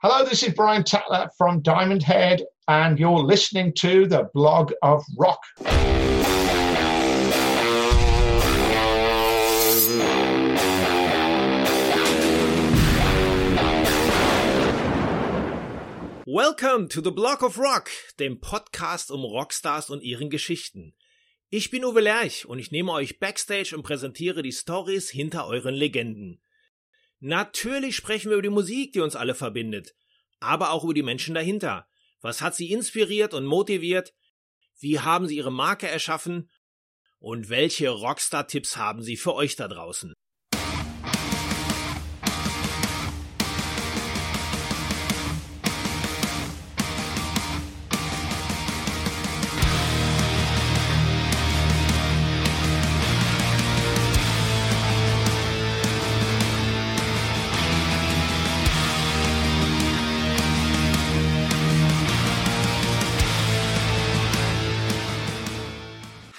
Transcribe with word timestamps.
Hello, 0.00 0.24
this 0.24 0.44
is 0.44 0.54
Brian 0.54 0.84
Tatler 0.84 1.28
from 1.36 1.60
Diamond 1.60 2.04
Head, 2.04 2.44
and 2.68 3.00
you're 3.00 3.18
listening 3.18 3.72
to 3.80 4.06
the 4.06 4.30
blog 4.32 4.72
of 4.80 5.02
rock. 5.18 5.40
Welcome 16.24 16.88
to 16.90 17.00
the 17.00 17.10
Block 17.10 17.42
of 17.42 17.58
Rock, 17.58 17.90
dem 18.20 18.38
Podcast 18.40 19.10
um 19.10 19.24
Rockstars 19.24 19.90
und 19.90 20.04
ihren 20.04 20.30
Geschichten. 20.30 20.94
Ich 21.50 21.72
bin 21.72 21.84
Uwe 21.84 22.02
Lerch 22.02 22.46
und 22.46 22.60
ich 22.60 22.70
nehme 22.70 22.92
euch 22.92 23.18
backstage 23.18 23.74
und 23.74 23.82
präsentiere 23.82 24.42
die 24.42 24.52
Stories 24.52 25.10
hinter 25.10 25.48
euren 25.48 25.74
Legenden. 25.74 26.40
Natürlich 27.20 27.96
sprechen 27.96 28.30
wir 28.30 28.36
über 28.36 28.42
die 28.42 28.48
Musik, 28.48 28.92
die 28.92 29.00
uns 29.00 29.16
alle 29.16 29.34
verbindet, 29.34 29.94
aber 30.40 30.70
auch 30.70 30.84
über 30.84 30.94
die 30.94 31.02
Menschen 31.02 31.34
dahinter. 31.34 31.88
Was 32.20 32.42
hat 32.42 32.54
sie 32.54 32.70
inspiriert 32.70 33.34
und 33.34 33.44
motiviert? 33.44 34.14
Wie 34.78 35.00
haben 35.00 35.26
sie 35.26 35.36
ihre 35.36 35.52
Marke 35.52 35.88
erschaffen? 35.88 36.50
Und 37.18 37.48
welche 37.48 37.90
Rockstar-Tipps 37.90 38.76
haben 38.76 39.02
sie 39.02 39.16
für 39.16 39.34
euch 39.34 39.56
da 39.56 39.66
draußen? 39.66 40.14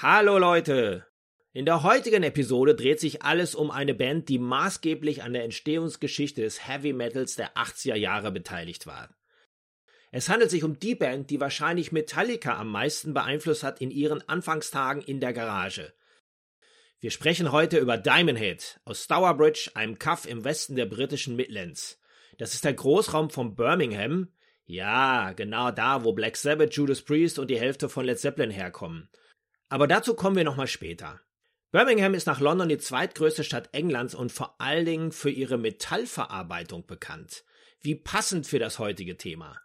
Hallo 0.02 0.38
Leute! 0.38 1.05
In 1.52 1.66
der 1.66 1.83
heutigen 1.83 2.23
Episode 2.23 2.73
dreht 2.73 3.02
sich 3.02 3.22
alles 3.23 3.53
um 3.53 3.69
eine 3.69 3.94
Band, 3.94 4.30
die 4.30 4.39
maßgeblich 4.39 5.23
an 5.23 5.33
der 5.33 5.44
Entstehungsgeschichte 5.44 6.42
des 6.42 6.66
Heavy 6.66 6.94
Metals 6.94 7.36
der 7.36 7.58
80er 7.58 7.95
Jahre 7.95 8.31
beteiligt 8.31 8.88
war. 8.88 9.09
Es 10.14 10.30
handelt 10.30 10.52
sich 10.52 10.64
um 10.64 10.80
die 10.80 10.95
Band, 10.95 11.30
die 11.30 11.42
wahrscheinlich 11.42 11.92
Metallica 11.92 12.58
am 12.58 12.72
meisten 12.72 13.14
beeinflusst 13.14 13.64
hat 13.64 13.81
in 13.81 13.92
ihren 13.92 14.22
Anfangstagen 14.30 15.02
in 15.02 15.20
der 15.20 15.33
Garage. 15.33 15.94
Wir 17.02 17.11
sprechen 17.11 17.52
heute 17.52 17.77
über 17.77 17.97
Diamond 17.97 18.39
Head 18.39 18.80
aus 18.86 19.03
Stourbridge, 19.03 19.72
einem 19.73 20.00
Kaff 20.00 20.25
im 20.25 20.45
Westen 20.45 20.77
der 20.77 20.86
britischen 20.86 21.36
Midlands. 21.36 22.00
Das 22.38 22.53
ist 22.53 22.64
der 22.64 22.73
Großraum 22.73 23.31
von 23.31 23.53
Birmingham. 23.53 24.30
Ja, 24.64 25.33
genau 25.33 25.72
da, 25.72 26.05
wo 26.05 26.14
Black 26.14 26.38
Sabbath, 26.38 26.73
Judas 26.73 27.02
Priest 27.02 27.38
und 27.38 27.50
die 27.50 27.59
Hälfte 27.59 27.89
von 27.89 28.05
Led 28.05 28.17
Zeppelin 28.17 28.52
herkommen. 28.52 29.09
Aber 29.69 29.87
dazu 29.87 30.15
kommen 30.15 30.35
wir 30.35 30.43
nochmal 30.43 30.67
später. 30.67 31.21
Birmingham 31.71 32.15
ist 32.15 32.25
nach 32.25 32.39
London 32.39 32.67
die 32.67 32.79
zweitgrößte 32.79 33.43
Stadt 33.43 33.69
Englands 33.73 34.15
und 34.15 34.31
vor 34.31 34.59
allen 34.59 34.85
Dingen 34.85 35.11
für 35.11 35.29
ihre 35.29 35.59
Metallverarbeitung 35.59 36.87
bekannt. 36.87 37.43
Wie 37.79 37.95
passend 37.95 38.47
für 38.47 38.59
das 38.59 38.79
heutige 38.79 39.17
Thema. 39.17 39.61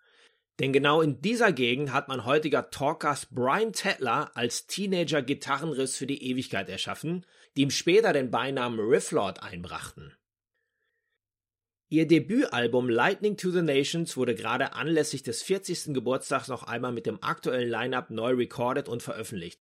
Denn 0.61 0.73
genau 0.73 1.01
in 1.01 1.21
dieser 1.21 1.53
Gegend 1.53 1.93
hat 1.93 2.09
man 2.09 2.27
heutiger 2.27 2.71
Talkers 2.71 3.27
Brian 3.31 3.73
Tedler 3.73 4.31
als 4.37 4.67
Teenager 4.67 5.23
Gitarrenriss 5.23 5.97
für 5.97 6.07
die 6.07 6.23
Ewigkeit 6.31 6.69
erschaffen, 6.69 7.27
die 7.57 7.63
ihm 7.63 7.71
später 7.71 8.13
den 8.13 8.31
Beinamen 8.31 8.79
Rifflord 8.79 9.43
einbrachten. 9.43 10.15
Ihr 11.89 12.07
Debütalbum 12.07 12.89
Lightning 12.89 13.37
to 13.37 13.51
the 13.51 13.63
Nations 13.63 14.17
wurde 14.17 14.35
gerade 14.35 14.75
anlässlich 14.75 15.23
des 15.23 15.43
40. 15.43 15.95
Geburtstags 15.95 16.49
noch 16.49 16.65
einmal 16.65 16.93
mit 16.93 17.07
dem 17.07 17.23
aktuellen 17.23 17.69
Lineup 17.69 18.11
neu 18.11 18.33
recorded 18.33 18.89
und 18.89 19.03
veröffentlicht. 19.03 19.61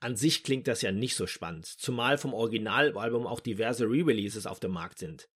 An 0.00 0.16
sich 0.16 0.44
klingt 0.44 0.68
das 0.68 0.82
ja 0.82 0.92
nicht 0.92 1.16
so 1.16 1.26
spannend, 1.26 1.66
zumal 1.66 2.18
vom 2.18 2.32
Originalalbum 2.32 3.26
auch 3.26 3.40
diverse 3.40 3.84
Re-Releases 3.84 4.46
auf 4.46 4.60
dem 4.60 4.70
Markt 4.70 4.98
sind. 4.98 5.28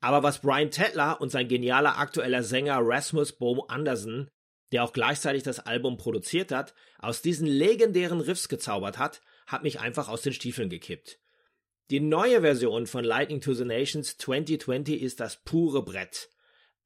Aber 0.00 0.24
was 0.24 0.40
Brian 0.40 0.72
Tedler 0.72 1.20
und 1.20 1.30
sein 1.30 1.46
genialer 1.46 1.98
aktueller 1.98 2.42
Sänger 2.42 2.80
Rasmus 2.82 3.32
Bohm 3.32 3.62
Anderson, 3.68 4.28
der 4.72 4.82
auch 4.82 4.92
gleichzeitig 4.92 5.44
das 5.44 5.60
Album 5.60 5.96
produziert 5.96 6.50
hat, 6.50 6.74
aus 6.98 7.22
diesen 7.22 7.46
legendären 7.46 8.20
Riffs 8.20 8.48
gezaubert 8.48 8.98
hat, 8.98 9.22
hat 9.46 9.62
mich 9.62 9.78
einfach 9.78 10.08
aus 10.08 10.22
den 10.22 10.32
Stiefeln 10.32 10.70
gekippt. 10.70 11.20
Die 11.90 12.00
neue 12.00 12.40
Version 12.40 12.86
von 12.86 13.04
Lightning 13.04 13.40
to 13.40 13.52
the 13.52 13.64
Nations 13.64 14.16
2020 14.16 15.02
ist 15.02 15.20
das 15.20 15.36
pure 15.44 15.84
Brett. 15.84 16.30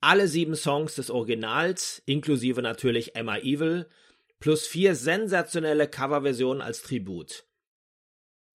Alle 0.00 0.28
sieben 0.28 0.56
Songs 0.56 0.96
des 0.96 1.10
Originals, 1.10 2.02
inklusive 2.04 2.60
natürlich 2.60 3.14
Emma 3.14 3.38
Evil, 3.38 3.88
plus 4.40 4.66
vier 4.66 4.94
sensationelle 4.94 5.88
Coverversionen 5.88 6.62
als 6.62 6.82
Tribut. 6.82 7.46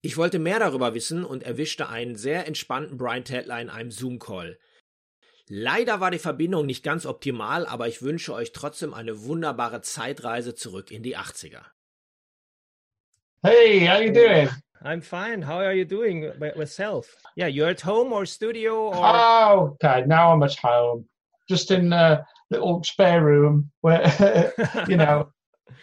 Ich 0.03 0.18
wollte 0.18 0.40
mehr 0.40 0.59
darüber 0.59 0.96
wissen 0.96 1.24
und 1.24 1.44
erwischte 1.44 1.88
einen 1.90 2.16
sehr 2.16 2.47
entspannten 2.47 2.97
Brian 2.97 3.24
Tedler 3.24 3.62
in 3.62 3.69
einem 3.69 3.92
Zoom-Call. 3.92 4.58
Leider 5.47 6.00
war 6.00 6.12
die 6.12 6.18
Verbindung 6.18 6.66
nicht 6.66 6.84
ganz 6.84 7.06
optimal, 7.06 7.66
aber 7.66 7.88
ich 7.88 8.02
wünsche 8.02 8.34
euch 8.34 8.52
trotzdem 8.52 8.94
eine 8.94 9.25
wunderbare 9.25 9.81
Zeitreise 9.81 10.56
zurück 10.56 10.92
in 10.92 11.03
die 11.03 11.18
80er. 11.18 11.62
Hey, 13.44 13.88
how 13.88 14.02
you 14.02 14.13
doing? 14.13 14.50
I'm 14.84 15.02
fine. 15.02 15.46
How 15.46 15.59
are 15.59 15.74
you 15.74 15.86
doing 15.86 16.24
yourself? 16.56 17.16
Yeah, 17.36 17.48
you're 17.48 17.69
at 17.69 17.86
home 17.86 18.13
or 18.13 18.25
studio 18.25 18.90
or? 18.90 18.96
Oh, 18.96 19.74
okay. 19.74 20.06
Now 20.08 20.31
I'm 20.31 20.42
at 20.44 20.56
home, 20.56 21.08
just 21.48 21.69
in 21.69 21.94
a 21.94 22.25
little 22.50 22.84
spare 22.84 23.24
room 23.24 23.72
where, 23.81 24.53
you 24.88 24.98
know, 24.98 25.31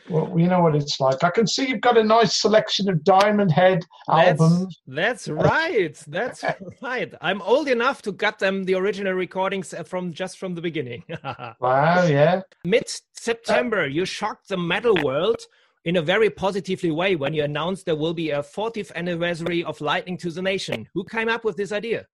well, 0.09 0.33
you 0.39 0.47
know 0.47 0.61
what 0.61 0.75
it's 0.75 1.01
like. 1.01 1.23
I 1.23 1.31
can 1.31 1.47
see 1.47 1.69
you've 1.69 1.81
got 1.81 1.99
a 1.99 2.05
nice 2.05 2.41
selection 2.41 2.89
of 2.89 3.05
Diamond 3.05 3.51
Head 3.51 3.85
albums. 4.09 4.81
That's, 4.87 5.27
that's 5.27 5.29
right. 5.29 6.05
That's 6.07 6.45
right. 6.83 7.13
I'm 7.21 7.43
old 7.43 7.69
enough 7.69 8.03
to 8.03 8.13
get 8.13 8.39
them 8.39 8.65
the 8.65 8.75
original 8.75 9.13
recordings 9.13 9.75
uh, 9.75 9.83
from 9.83 10.13
just 10.13 10.39
from 10.39 10.55
the 10.55 10.63
beginning. 10.63 11.05
wow, 11.61 12.05
yeah. 12.07 12.43
Mid 12.65 12.85
September, 13.13 13.87
you 13.87 14.05
shocked 14.05 14.49
the 14.49 14.57
metal 14.57 14.97
world 15.03 15.41
in 15.85 15.97
a 15.97 16.03
very 16.03 16.31
positively 16.31 16.91
way 16.91 17.17
when 17.17 17.33
you 17.33 17.45
announced 17.45 17.87
there 17.87 17.97
will 17.97 18.15
be 18.15 18.31
a 18.31 18.43
40th 18.43 18.93
anniversary 18.95 19.65
of 19.65 19.81
Lightning 19.81 20.17
to 20.19 20.31
the 20.31 20.43
Nation. 20.43 20.89
Who 20.95 21.05
came 21.05 21.29
up 21.29 21.45
with 21.45 21.57
this 21.57 21.73
idea? 21.73 22.07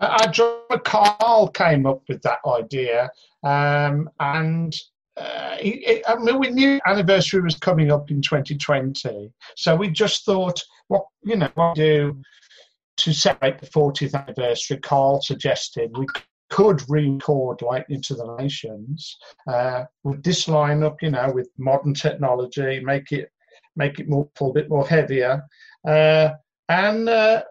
Our 0.00 0.32
drummer 0.32 0.78
Carl 0.84 1.48
came 1.48 1.84
up 1.86 2.02
with 2.08 2.22
that 2.22 2.38
idea, 2.46 3.10
um, 3.42 4.08
and 4.20 4.72
uh, 5.18 5.56
it, 5.60 6.04
I 6.06 6.16
mean, 6.16 6.38
we 6.38 6.50
knew 6.50 6.80
anniversary 6.86 7.40
was 7.40 7.56
coming 7.56 7.90
up 7.90 8.10
in 8.10 8.22
2020, 8.22 9.32
so 9.56 9.76
we 9.76 9.90
just 9.90 10.24
thought, 10.24 10.62
what 10.88 11.06
you 11.22 11.36
know, 11.36 11.50
what 11.54 11.74
do 11.74 12.20
to 12.98 13.12
celebrate 13.12 13.58
the 13.58 13.66
40th 13.66 14.14
anniversary? 14.14 14.78
Carl 14.78 15.20
suggested 15.20 15.96
we 15.96 16.06
could 16.50 16.82
re-record 16.88 17.62
Lightning 17.62 18.00
to 18.02 18.14
the 18.14 18.36
Nations 18.36 19.16
uh, 19.46 19.84
with 20.04 20.22
this 20.22 20.46
lineup, 20.46 20.96
you 21.02 21.10
know, 21.10 21.30
with 21.32 21.48
modern 21.58 21.94
technology, 21.94 22.80
make 22.80 23.12
it 23.12 23.30
make 23.76 23.98
it 23.98 24.08
more 24.08 24.28
a 24.40 24.52
bit 24.52 24.68
more 24.68 24.86
heavier, 24.86 25.42
uh, 25.86 26.30
and 26.68 27.08
uh, 27.08 27.42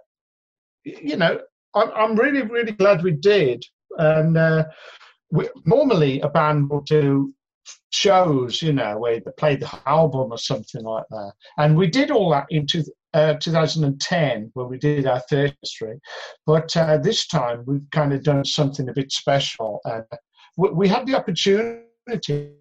you 0.83 1.17
know, 1.17 1.39
I'm, 1.75 1.91
I'm 1.95 2.15
really 2.15 2.43
really 2.43 2.71
glad 2.71 3.03
we 3.03 3.11
did. 3.11 3.65
And 3.97 4.37
uh, 4.37 4.65
we, 5.31 5.49
normally 5.65 6.21
a 6.21 6.29
band 6.29 6.69
will 6.69 6.81
do 6.81 7.33
shows, 7.91 8.61
you 8.61 8.73
know, 8.73 8.97
where 8.97 9.19
they 9.19 9.31
played 9.37 9.61
the 9.61 9.79
album 9.85 10.31
or 10.31 10.37
something 10.37 10.83
like 10.83 11.05
that. 11.09 11.31
And 11.57 11.77
we 11.77 11.87
did 11.87 12.11
all 12.11 12.31
that 12.31 12.47
into 12.49 12.83
uh, 13.13 13.35
2010 13.35 14.51
when 14.53 14.69
we 14.69 14.77
did 14.77 15.07
our 15.07 15.21
third 15.29 15.55
history. 15.61 15.99
But 16.45 16.75
uh, 16.75 16.97
this 16.97 17.27
time 17.27 17.63
we've 17.65 17.89
kind 17.91 18.13
of 18.13 18.23
done 18.23 18.45
something 18.45 18.87
a 18.89 18.93
bit 18.93 19.11
special. 19.11 19.79
Uh, 19.85 20.01
we, 20.57 20.69
we 20.69 20.87
had 20.87 21.05
the 21.07 21.15
opportunity, 21.15 22.53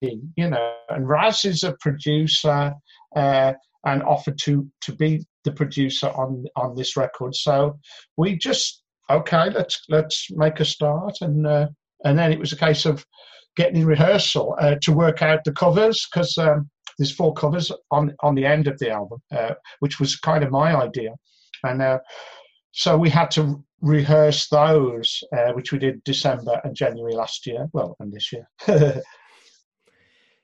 you 0.00 0.50
know, 0.50 0.74
and 0.88 1.08
Raz 1.08 1.44
is 1.44 1.64
a 1.64 1.76
producer 1.80 2.74
uh, 3.16 3.52
and 3.84 4.02
offered 4.02 4.38
to 4.38 4.68
to 4.82 4.92
be 4.94 5.24
the 5.44 5.52
producer 5.52 6.08
on 6.08 6.44
on 6.56 6.74
this 6.74 6.96
record. 6.96 7.34
So 7.34 7.78
we 8.16 8.36
just 8.36 8.82
okay, 9.10 9.50
let's 9.50 9.82
let's 9.88 10.28
make 10.30 10.60
a 10.60 10.64
start, 10.64 11.16
and 11.20 11.46
uh, 11.46 11.68
and 12.04 12.18
then 12.18 12.32
it 12.32 12.38
was 12.38 12.52
a 12.52 12.56
case 12.56 12.86
of 12.86 13.04
getting 13.58 13.82
in 13.82 13.86
rehearsal 13.86 14.56
uh, 14.60 14.76
to 14.80 14.92
work 14.92 15.20
out 15.20 15.42
the 15.44 15.52
covers 15.52 16.06
because 16.06 16.38
um, 16.38 16.70
there's 16.96 17.10
four 17.10 17.34
covers 17.34 17.70
on 17.90 18.14
on 18.20 18.34
the 18.36 18.46
end 18.46 18.68
of 18.68 18.78
the 18.78 18.90
album, 18.90 19.20
uh, 19.36 19.54
which 19.80 20.00
was 20.00 20.16
kind 20.16 20.44
of 20.44 20.50
my 20.50 20.74
idea, 20.74 21.10
and 21.64 21.82
uh, 21.82 21.98
so 22.70 22.96
we 22.96 23.10
had 23.10 23.30
to 23.32 23.62
rehearse 23.80 24.48
those, 24.48 25.22
uh, 25.36 25.52
which 25.52 25.72
we 25.72 25.78
did 25.78 26.02
December 26.04 26.60
and 26.64 26.74
January 26.76 27.14
last 27.14 27.46
year. 27.46 27.68
Well, 27.72 27.96
and 27.98 28.12
this 28.12 28.32
year. 28.32 28.48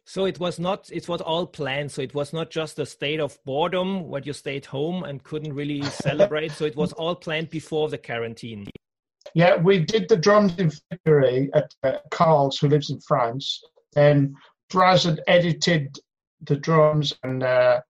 so 0.05 0.25
it 0.25 0.39
was 0.41 0.59
not 0.59 0.91
it 0.93 1.09
was 1.09 1.21
all 1.23 1.47
planned 1.47 1.91
so 1.91 2.03
it 2.03 2.15
was 2.15 2.33
not 2.33 2.51
just 2.51 2.79
a 2.79 2.85
state 2.85 3.21
of 3.21 3.39
boredom 3.47 4.07
where 4.09 4.21
you 4.21 4.35
stayed 4.35 4.67
home 4.67 5.03
and 5.03 5.25
couldn't 5.25 5.55
really 5.55 5.83
celebrate 6.09 6.53
so 6.53 6.67
it 6.67 6.77
was 6.77 6.93
all 6.93 7.15
planned 7.15 7.49
before 7.49 7.89
the 7.89 7.97
quarantine 7.97 8.67
yeah, 9.35 9.57
we 9.57 9.81
did 9.81 10.09
the 10.09 10.17
drums 10.17 10.57
in 10.59 10.71
February 10.91 11.51
at 11.55 11.75
uh, 11.83 11.99
Carl's, 12.11 12.59
who 12.59 12.69
lives 12.69 12.91
in 12.91 13.01
France. 13.01 13.61
Then 13.93 14.35
Raz 14.73 15.05
had 15.05 15.21
edited 15.27 15.99
the 16.43 16.57
drums, 16.57 17.13
and 17.25 17.43
uh, 17.43 17.81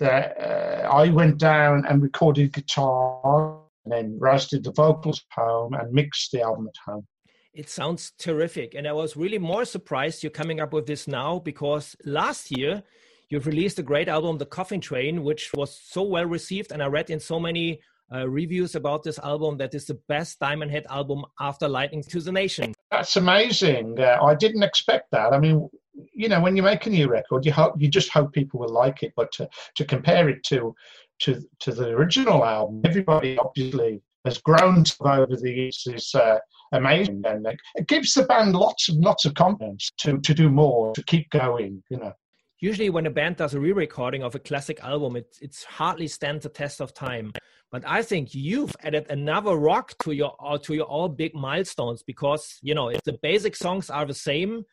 the, 0.00 0.12
uh, 0.12 0.88
I 0.88 1.08
went 1.10 1.38
down 1.38 1.86
and 1.86 2.02
recorded 2.02 2.52
guitar, 2.52 3.60
and 3.84 3.92
then 3.92 4.18
Raz 4.20 4.48
did 4.48 4.64
the 4.64 4.72
vocals 4.72 5.24
at 5.30 5.42
home 5.42 5.74
and 5.74 5.92
mixed 5.92 6.32
the 6.32 6.42
album 6.42 6.68
at 6.68 6.92
home. 6.92 7.06
It 7.54 7.68
sounds 7.68 8.12
terrific. 8.18 8.74
And 8.74 8.86
I 8.86 8.92
was 8.92 9.16
really 9.16 9.38
more 9.38 9.64
surprised 9.64 10.22
you're 10.22 10.30
coming 10.30 10.60
up 10.60 10.72
with 10.72 10.86
this 10.86 11.08
now 11.08 11.38
because 11.38 11.96
last 12.04 12.56
year 12.56 12.82
you've 13.30 13.46
released 13.46 13.78
a 13.78 13.82
great 13.82 14.08
album, 14.08 14.38
The 14.38 14.46
Coffin 14.46 14.80
Train, 14.80 15.24
which 15.24 15.52
was 15.54 15.76
so 15.76 16.02
well 16.02 16.26
received. 16.26 16.70
And 16.70 16.82
I 16.82 16.86
read 16.86 17.10
in 17.10 17.18
so 17.18 17.40
many 17.40 17.80
uh, 18.12 18.28
reviews 18.28 18.74
about 18.74 19.02
this 19.02 19.18
album 19.18 19.56
that 19.58 19.74
is 19.74 19.86
the 19.86 19.98
best 20.08 20.38
Diamond 20.40 20.70
Head 20.70 20.86
album 20.88 21.24
after 21.40 21.68
Lightning 21.68 22.02
to 22.04 22.20
the 22.20 22.32
Nation. 22.32 22.74
That's 22.90 23.16
amazing. 23.16 24.00
Uh, 24.00 24.18
I 24.22 24.34
didn't 24.34 24.62
expect 24.62 25.10
that. 25.12 25.32
I 25.32 25.38
mean, 25.38 25.68
you 26.14 26.28
know, 26.28 26.40
when 26.40 26.56
you 26.56 26.62
make 26.62 26.86
a 26.86 26.90
new 26.90 27.08
record, 27.08 27.44
you 27.44 27.52
hope 27.52 27.74
you 27.78 27.88
just 27.88 28.10
hope 28.10 28.32
people 28.32 28.60
will 28.60 28.72
like 28.72 29.02
it. 29.02 29.12
But 29.16 29.32
to, 29.32 29.48
to 29.76 29.84
compare 29.84 30.28
it 30.28 30.42
to 30.44 30.74
to 31.20 31.42
to 31.60 31.72
the 31.72 31.88
original 31.88 32.44
album, 32.44 32.82
everybody 32.84 33.36
obviously 33.38 34.00
has 34.24 34.38
grown 34.38 34.84
over 35.00 35.36
the 35.36 35.50
years 35.50 35.84
is 35.86 36.14
uh, 36.14 36.38
amazing, 36.72 37.22
and 37.26 37.46
it 37.74 37.88
gives 37.88 38.14
the 38.14 38.24
band 38.24 38.54
lots 38.54 38.88
of 38.88 38.96
lots 38.96 39.24
of 39.24 39.34
confidence 39.34 39.90
to 39.98 40.18
to 40.18 40.34
do 40.34 40.48
more, 40.48 40.92
to 40.94 41.02
keep 41.02 41.28
going. 41.30 41.82
You 41.90 41.98
know 41.98 42.12
usually 42.60 42.90
when 42.90 43.06
a 43.06 43.10
band 43.10 43.36
does 43.36 43.54
a 43.54 43.60
re-recording 43.60 44.22
of 44.22 44.34
a 44.34 44.38
classic 44.38 44.82
album 44.82 45.16
it 45.16 45.36
it's 45.40 45.64
hardly 45.64 46.08
stands 46.08 46.42
the 46.42 46.48
test 46.48 46.80
of 46.80 46.94
time 46.94 47.32
but 47.70 47.82
i 47.86 48.02
think 48.02 48.34
you've 48.34 48.74
added 48.82 49.06
another 49.10 49.56
rock 49.56 49.94
to 49.98 50.12
your 50.12 50.34
uh, 50.40 50.58
to 50.58 50.74
your 50.74 50.86
all 50.86 51.08
big 51.08 51.34
milestones 51.34 52.02
because 52.02 52.58
you 52.62 52.74
know 52.74 52.88
if 52.88 53.02
the 53.04 53.18
basic 53.22 53.54
songs 53.56 53.90
are 53.90 54.06
the 54.06 54.14
same 54.14 54.64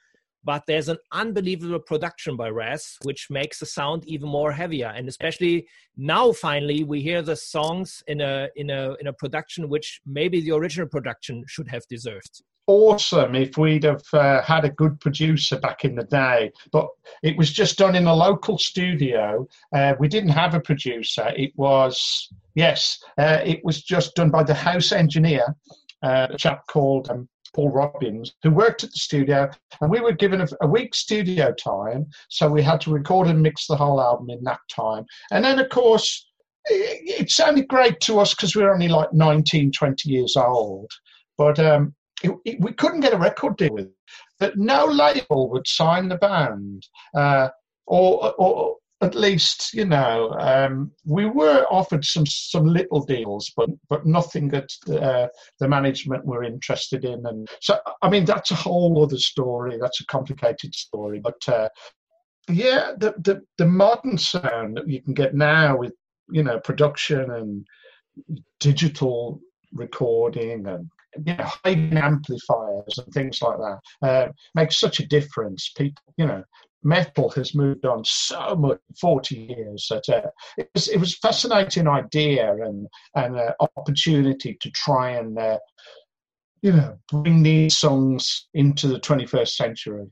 but 0.46 0.64
there's 0.68 0.90
an 0.90 0.98
unbelievable 1.12 1.80
production 1.80 2.38
by 2.38 2.50
Raz, 2.50 2.98
which 3.02 3.32
makes 3.32 3.60
the 3.60 3.66
sound 3.66 4.06
even 4.06 4.30
more 4.30 4.52
heavier. 4.52 4.94
And 4.96 5.10
especially 5.10 5.68
now, 5.98 6.32
finally, 6.32 6.84
we 6.84 7.02
hear 7.02 7.24
the 7.24 7.36
songs 7.36 8.04
in 8.08 8.22
a 8.22 8.48
in 8.56 8.70
a 8.70 8.96
in 9.00 9.08
a 9.08 9.14
production 9.14 9.68
which 9.68 10.02
maybe 10.06 10.42
the 10.42 10.52
original 10.52 10.88
production 10.88 11.44
should 11.48 11.68
have 11.70 11.82
deserved. 11.90 12.44
Awesome 12.67 13.35
if 13.35 13.57
we'd 13.59 13.83
have 13.83 14.03
uh, 14.12 14.41
had 14.41 14.65
a 14.65 14.71
good 14.71 15.00
producer 15.00 15.59
back 15.59 15.85
in 15.85 15.94
the 15.94 16.03
day, 16.03 16.51
but 16.71 16.88
it 17.21 17.38
was 17.38 17.51
just 17.51 17.77
done 17.77 17.95
in 17.95 18.07
a 18.07 18.15
local 18.15 18.57
studio. 18.57 19.47
Uh, 19.73 19.94
we 20.00 20.07
didn't 20.07 20.31
have 20.31 20.56
a 20.56 20.59
producer. 20.59 21.31
It 21.38 21.51
was 21.56 22.27
yes, 22.56 23.03
uh, 23.19 23.39
it 23.44 23.63
was 23.63 23.83
just 23.83 24.15
done 24.15 24.31
by 24.31 24.44
the 24.44 24.56
house 24.56 24.91
engineer, 24.91 25.56
uh, 26.01 26.27
a 26.31 26.38
chap 26.38 26.65
called 26.67 27.09
um, 27.12 27.29
Paul 27.53 27.69
Robbins, 27.69 28.33
who 28.41 28.51
worked 28.51 28.83
at 28.83 28.91
the 28.91 29.00
studio, 29.00 29.50
and 29.79 29.91
we 29.91 30.01
were 30.01 30.12
given 30.12 30.41
a, 30.41 30.47
a 30.62 30.89
studio 30.91 31.53
time, 31.53 32.07
so 32.29 32.50
we 32.50 32.63
had 32.63 32.81
to 32.81 32.91
record 32.91 33.27
and 33.27 33.41
mix 33.41 33.67
the 33.67 33.77
whole 33.77 34.01
album 34.01 34.29
in 34.29 34.44
that 34.44 34.59
time. 34.69 35.06
And 35.31 35.45
then, 35.45 35.59
of 35.59 35.69
course, 35.69 36.27
it, 36.65 37.21
it 37.21 37.29
sounded 37.29 37.67
great 37.67 38.00
to 38.01 38.19
us 38.19 38.33
because 38.33 38.56
we 38.56 38.63
were 38.63 38.73
only 38.73 38.88
like 38.88 39.13
19, 39.13 39.71
20 39.71 40.09
years 40.09 40.35
old, 40.35 40.89
but 41.38 41.59
um, 41.59 41.94
it, 42.23 42.31
it, 42.45 42.59
we 42.59 42.73
couldn't 42.73 43.01
get 43.01 43.13
a 43.13 43.17
record 43.17 43.57
deal 43.57 43.73
with. 43.73 43.89
That 44.39 44.57
no 44.57 44.85
label 44.85 45.50
would 45.50 45.67
sign 45.67 46.09
the 46.09 46.17
band, 46.17 46.85
uh, 47.15 47.50
or, 47.85 48.33
or 48.38 48.77
at 49.01 49.15
least 49.15 49.73
you 49.73 49.85
know 49.85 50.31
um, 50.39 50.91
we 51.06 51.25
were 51.25 51.65
offered 51.69 52.03
some 52.03 52.25
some 52.25 52.65
little 52.65 53.03
deals, 53.06 53.51
but 53.56 53.69
but 53.89 54.06
nothing 54.06 54.50
that 54.50 54.69
uh, 54.89 55.27
the 55.59 55.67
management 55.67 56.25
were 56.25 56.44
interested 56.44 57.06
in. 57.06 57.25
And 57.25 57.47
so 57.62 57.77
I 58.01 58.09
mean 58.09 58.25
that's 58.25 58.51
a 58.51 58.56
whole 58.56 59.03
other 59.03 59.17
story. 59.17 59.77
That's 59.79 60.01
a 60.01 60.06
complicated 60.06 60.73
story. 60.73 61.19
But 61.19 61.47
uh, 61.47 61.69
yeah, 62.50 62.94
the, 62.97 63.13
the 63.19 63.41
the 63.57 63.65
modern 63.65 64.17
sound 64.17 64.77
that 64.77 64.89
you 64.89 65.01
can 65.01 65.13
get 65.13 65.33
now 65.33 65.77
with 65.77 65.94
you 66.29 66.44
know 66.44 66.59
production 66.59 67.31
and 67.31 67.65
digital 68.59 69.39
recording 69.73 70.65
and 70.67 70.89
you 71.25 71.35
know, 71.35 71.45
high 71.63 71.89
amplifiers 71.94 72.97
and 72.97 73.13
things 73.13 73.41
like 73.41 73.57
that 73.57 74.07
uh, 74.07 74.27
makes 74.53 74.79
such 74.79 75.00
a 75.00 75.07
difference. 75.07 75.71
People, 75.77 76.03
you 76.17 76.25
know, 76.25 76.44
metal 76.83 77.29
has 77.31 77.56
moved 77.56 77.85
on 77.85 78.03
so 78.06 78.56
much 78.56 78.79
in 78.89 78.95
40 78.95 79.35
years 79.35 79.88
that 79.89 80.07
uh, 80.07 80.29
it, 80.57 80.69
was, 80.73 80.88
it 80.88 81.00
was 81.00 81.13
a 81.13 81.27
fascinating 81.27 81.88
idea 81.88 82.53
and 82.53 82.88
an 83.15 83.38
uh, 83.38 83.51
opportunity 83.77 84.57
to 84.62 84.69
try 84.71 85.12
and 85.12 85.38
uh, 85.38 85.57
you 86.62 86.71
know 86.71 86.97
bring 87.12 87.44
these 87.44 87.77
songs 87.77 88.47
into 88.53 88.88
the 88.88 89.00
21st 89.00 89.50
century 89.50 90.06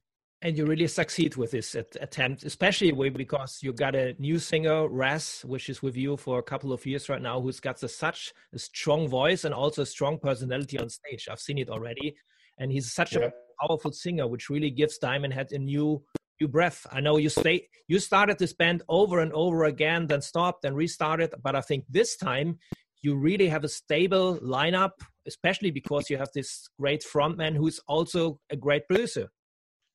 and 0.44 0.58
you 0.58 0.66
really 0.66 0.88
succeed 0.88 1.36
with 1.36 1.52
this 1.52 1.74
attempt 1.74 2.44
especially 2.44 2.92
because 3.10 3.60
you 3.64 3.74
got 3.74 3.96
a 3.96 4.14
new 4.20 4.38
singer 4.38 4.88
raz 4.88 5.44
which 5.48 5.70
is 5.70 5.82
with 5.82 5.98
you 5.98 6.16
for 6.18 6.38
a 6.38 6.44
couple 6.44 6.72
of 6.72 6.86
years 6.86 7.10
right 7.10 7.22
now 7.22 7.42
who's 7.42 7.60
got 7.60 7.82
a, 7.82 7.88
such 7.88 8.34
a 8.54 8.60
strong 8.60 9.08
voice 9.08 9.46
and 9.46 9.54
also 9.54 9.82
a 9.82 9.86
strong 9.86 10.20
personality 10.20 10.78
on 10.78 10.90
stage 10.90 11.28
i've 11.32 11.40
seen 11.40 11.58
it 11.58 11.70
already 11.70 12.16
and 12.60 12.72
he's 12.72 12.94
such 12.94 13.16
yeah. 13.16 13.30
a 13.30 13.32
powerful 13.66 13.92
singer 13.92 14.28
which 14.28 14.50
really 14.50 14.70
gives 14.70 14.98
diamond 14.98 15.34
head 15.34 15.52
a 15.52 15.58
new 15.58 16.04
new 16.42 16.48
breath. 16.48 16.86
I 16.92 17.00
know 17.00 17.18
you 17.18 17.30
stay 17.30 17.68
you 17.88 18.00
started 18.00 18.38
this 18.38 18.54
band 18.54 18.84
over 18.90 19.20
and 19.20 19.32
over 19.34 19.66
again, 19.66 20.08
then 20.08 20.22
stopped 20.22 20.66
and 20.66 20.76
restarted, 20.76 21.34
but 21.44 21.56
I 21.56 21.62
think 21.62 21.86
this 21.90 22.16
time 22.18 22.60
you 23.02 23.16
really 23.16 23.50
have 23.50 23.64
a 23.64 23.70
stable 23.70 24.40
lineup, 24.40 24.92
especially 25.28 25.72
because 25.72 26.10
you 26.10 26.18
have 26.18 26.32
this 26.34 26.68
great 26.80 27.04
frontman 27.04 27.56
who's 27.56 27.80
also 27.88 28.40
a 28.50 28.56
great 28.56 28.88
producer. 28.88 29.30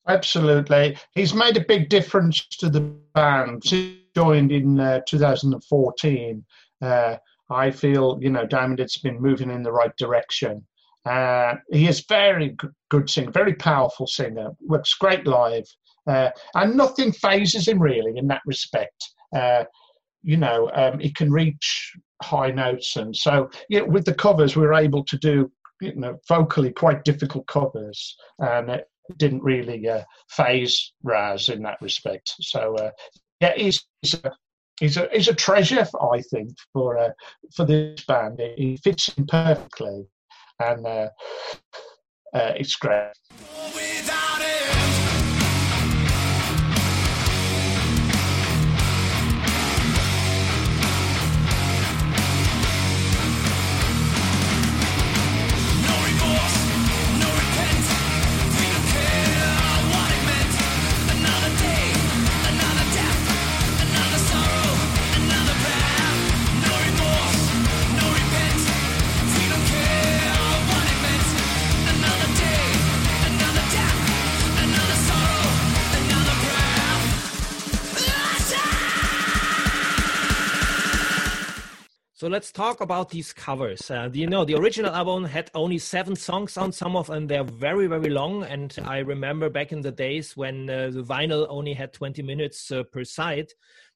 Absolutely, 0.08 0.96
he's 1.14 1.34
made 1.34 1.58
a 1.58 1.64
big 1.64 1.90
difference 1.90 2.46
to 2.46 2.70
the 2.70 2.80
band. 3.14 3.62
He 3.62 4.04
joined 4.14 4.52
in 4.52 4.80
uh, 4.80 5.00
2014. 5.06 6.44
Uh, 6.80 7.16
I 7.50 7.70
feel 7.70 8.18
you 8.20 8.30
know 8.30 8.46
Diamond 8.46 8.78
has 8.78 8.96
been 8.96 9.20
moving 9.20 9.50
in 9.50 9.62
the 9.62 9.72
right 9.72 9.94
direction. 9.98 10.66
Uh, 11.04 11.54
he 11.70 11.86
is 11.86 12.04
very 12.08 12.56
good 12.90 13.08
singer, 13.08 13.30
very 13.30 13.54
powerful 13.54 14.06
singer. 14.06 14.50
Works 14.60 14.94
great 14.94 15.26
live. 15.26 15.64
Uh, 16.06 16.30
and 16.54 16.74
nothing 16.74 17.12
phases 17.12 17.68
him 17.68 17.78
really 17.78 18.16
in 18.16 18.26
that 18.28 18.40
respect. 18.46 19.10
Uh, 19.36 19.64
you 20.22 20.38
know, 20.38 20.70
um, 20.74 20.98
he 20.98 21.12
can 21.12 21.30
reach 21.30 21.92
high 22.22 22.50
notes, 22.50 22.96
and 22.96 23.14
so 23.14 23.50
yeah, 23.68 23.82
with 23.82 24.06
the 24.06 24.14
covers, 24.14 24.56
we 24.56 24.62
were 24.62 24.74
able 24.74 25.04
to 25.04 25.18
do 25.18 25.50
you 25.80 25.94
know 25.94 26.18
vocally 26.26 26.72
quite 26.72 27.04
difficult 27.04 27.46
covers, 27.46 28.16
and 28.38 28.82
didn't 29.16 29.42
really 29.42 29.88
uh, 29.88 30.02
phase 30.28 30.92
Raz 31.02 31.48
in 31.48 31.62
that 31.62 31.78
respect. 31.80 32.34
So 32.40 32.74
uh, 32.76 32.90
yeah, 33.40 33.54
he's, 33.56 33.84
he's 34.02 34.14
a 34.14 34.32
he's 34.80 34.96
a 34.96 35.08
he's 35.12 35.28
a 35.28 35.34
treasure, 35.34 35.86
I 36.12 36.22
think, 36.22 36.50
for 36.72 36.98
uh, 36.98 37.10
for 37.54 37.64
this 37.64 38.04
band. 38.04 38.40
He 38.56 38.76
fits 38.76 39.08
in 39.16 39.26
perfectly, 39.26 40.06
and 40.60 40.86
uh, 40.86 41.08
uh, 42.34 42.52
it's 42.56 42.76
great. 42.76 43.12
So 82.28 82.32
let's 82.32 82.52
talk 82.52 82.82
about 82.82 83.08
these 83.08 83.32
covers. 83.32 83.90
Uh, 83.90 84.10
you 84.12 84.26
know, 84.26 84.44
the 84.44 84.54
original 84.54 84.94
album 84.94 85.24
had 85.24 85.50
only 85.54 85.78
seven 85.78 86.14
songs 86.14 86.58
on. 86.58 86.72
Some 86.72 86.94
of 86.94 87.06
them 87.06 87.26
they're 87.26 87.42
very, 87.42 87.86
very 87.86 88.10
long. 88.10 88.42
And 88.42 88.78
I 88.84 88.98
remember 88.98 89.48
back 89.48 89.72
in 89.72 89.80
the 89.80 89.92
days 89.92 90.36
when 90.36 90.68
uh, 90.68 90.90
the 90.92 91.02
vinyl 91.02 91.46
only 91.48 91.72
had 91.72 91.94
20 91.94 92.20
minutes 92.22 92.70
uh, 92.70 92.82
per 92.92 93.02
side. 93.02 93.46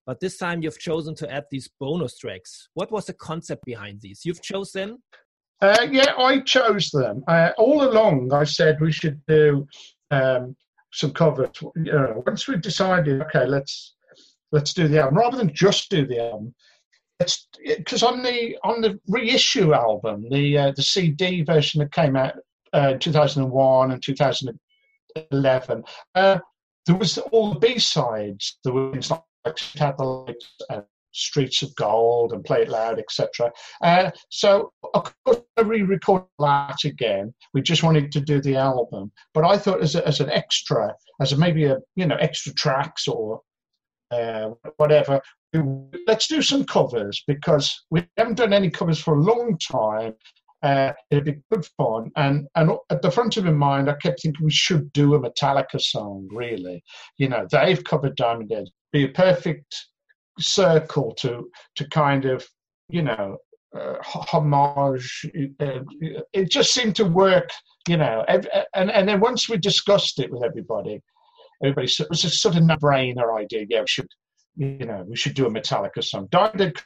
But 0.07 0.19
this 0.21 0.39
time 0.39 0.62
you've 0.62 0.79
chosen 0.79 1.15
to 1.17 1.31
add 1.31 1.45
these 1.51 1.69
bonus 1.79 2.17
tracks. 2.17 2.71
What 2.73 2.91
was 2.91 3.05
the 3.05 3.12
concept 3.12 3.67
behind 3.67 4.01
these? 4.01 4.25
You've 4.25 4.41
chosen 4.41 5.03
Uh, 5.61 5.87
yeah, 5.91 6.15
I 6.17 6.41
chose 6.41 6.89
them. 6.89 7.25
Uh, 7.29 7.51
all 7.59 7.83
along, 7.83 8.33
I 8.33 8.45
said 8.45 8.81
we 8.81 8.93
should 8.93 9.21
do 9.27 9.67
um, 10.11 10.57
some 10.91 11.12
covers. 11.12 11.51
You 11.77 11.93
know, 11.93 12.23
once 12.27 12.49
we 12.49 12.57
decided, 12.57 13.21
okay, 13.25 13.45
let's 13.45 13.95
let's 14.53 14.73
do 14.73 14.89
the 14.89 15.01
album 15.03 15.19
rather 15.19 15.37
than 15.37 15.53
just 15.55 15.91
do 15.91 16.07
the 16.07 16.31
album 16.31 16.55
because 17.67 18.02
on 18.02 18.23
the 18.23 18.57
on 18.64 18.81
the 18.81 18.99
reissue 19.09 19.75
album, 19.75 20.26
the 20.31 20.59
uh, 20.59 20.73
the 20.75 20.83
CD 20.83 21.43
version 21.43 21.81
that 21.81 21.93
came 21.93 22.17
out 22.17 22.35
uh, 22.73 22.95
2001 22.95 23.93
and 23.93 24.02
2011, 24.02 25.85
uh, 26.14 26.38
there 26.87 26.97
was 26.97 27.19
all 27.19 27.52
the 27.55 27.61
B 27.61 27.79
sides. 27.79 28.59
There 28.64 28.73
was 28.73 29.11
like 29.11 29.59
Satellite, 29.59 30.43
uh, 30.71 30.83
Streets 31.12 31.62
of 31.62 31.75
Gold, 31.76 32.33
and 32.33 32.45
Play 32.45 32.62
It 32.62 32.69
Loud, 32.69 32.99
etc. 32.99 33.52
Uh, 33.83 34.11
so 34.31 34.73
of 34.95 35.12
course, 35.25 35.43
I 35.57 35.62
re-recorded 35.62 36.29
that 36.38 36.85
again. 36.85 37.35
We 37.55 37.62
just 37.62 37.83
wanted 37.83 38.11
to 38.12 38.21
do 38.21 38.41
the 38.41 38.57
album, 38.57 39.12
but 39.35 39.45
I 39.45 39.59
thought 39.59 39.83
as 39.83 39.95
a, 39.95 40.07
as 40.07 40.21
an 40.21 40.31
extra, 40.31 40.95
as 41.21 41.33
a, 41.33 41.38
maybe 41.38 41.64
a 41.64 41.79
you 41.97 42.07
know 42.07 42.17
extra 42.17 42.52
tracks 42.55 43.07
or 43.07 43.41
uh, 44.11 44.50
whatever. 44.76 45.21
Let's 46.06 46.28
do 46.28 46.42
some 46.42 46.64
covers 46.64 47.23
because 47.26 47.85
we 47.90 48.06
haven't 48.16 48.37
done 48.37 48.52
any 48.52 48.71
covers 48.71 48.99
for 48.99 49.14
a 49.14 49.23
long 49.23 49.59
time. 49.59 50.14
Uh, 50.62 50.92
it'd 51.11 51.25
be 51.25 51.37
good 51.50 51.66
fun. 51.76 52.11
And 52.16 52.47
and 52.54 52.71
at 52.90 53.02
the 53.02 53.11
front 53.11 53.37
of 53.37 53.44
my 53.44 53.50
mind, 53.50 53.90
I 53.90 53.94
kept 53.94 54.23
thinking 54.23 54.44
we 54.44 54.52
should 54.52 54.92
do 54.92 55.14
a 55.14 55.21
Metallica 55.21 55.80
song. 55.80 56.28
Really, 56.32 56.82
you 57.18 57.28
know, 57.28 57.47
they've 57.50 57.82
covered 57.82 58.16
Diamond 58.16 58.50
Head. 58.52 58.68
Be 58.92 59.04
a 59.04 59.09
perfect 59.09 59.75
circle 60.38 61.14
to 61.18 61.50
to 61.76 61.88
kind 61.88 62.25
of 62.25 62.47
you 62.88 63.02
know 63.02 63.38
uh, 63.76 63.97
homage. 64.02 65.26
Uh, 65.61 65.80
it 66.32 66.50
just 66.50 66.73
seemed 66.73 66.97
to 66.97 67.04
work, 67.04 67.50
you 67.88 67.97
know. 67.97 68.25
And 68.28 68.90
and 68.90 69.09
then 69.09 69.21
once 69.21 69.49
we 69.49 69.56
discussed 69.56 70.21
it 70.21 70.30
with 70.30 70.44
everybody, 70.44 71.00
everybody 71.64 71.88
it 71.99 72.09
was 72.09 72.25
a 72.25 72.30
sort 72.30 72.56
of 72.56 72.62
no-brainer 72.62 73.38
idea. 73.38 73.66
Yeah, 73.68 73.80
we 73.80 73.87
should, 73.88 74.09
you 74.56 74.87
know, 74.87 75.04
we 75.09 75.16
should 75.16 75.35
do 75.35 75.47
a 75.47 75.50
Metallica 75.50 76.02
song. 76.02 76.28
Diamond 76.30 76.82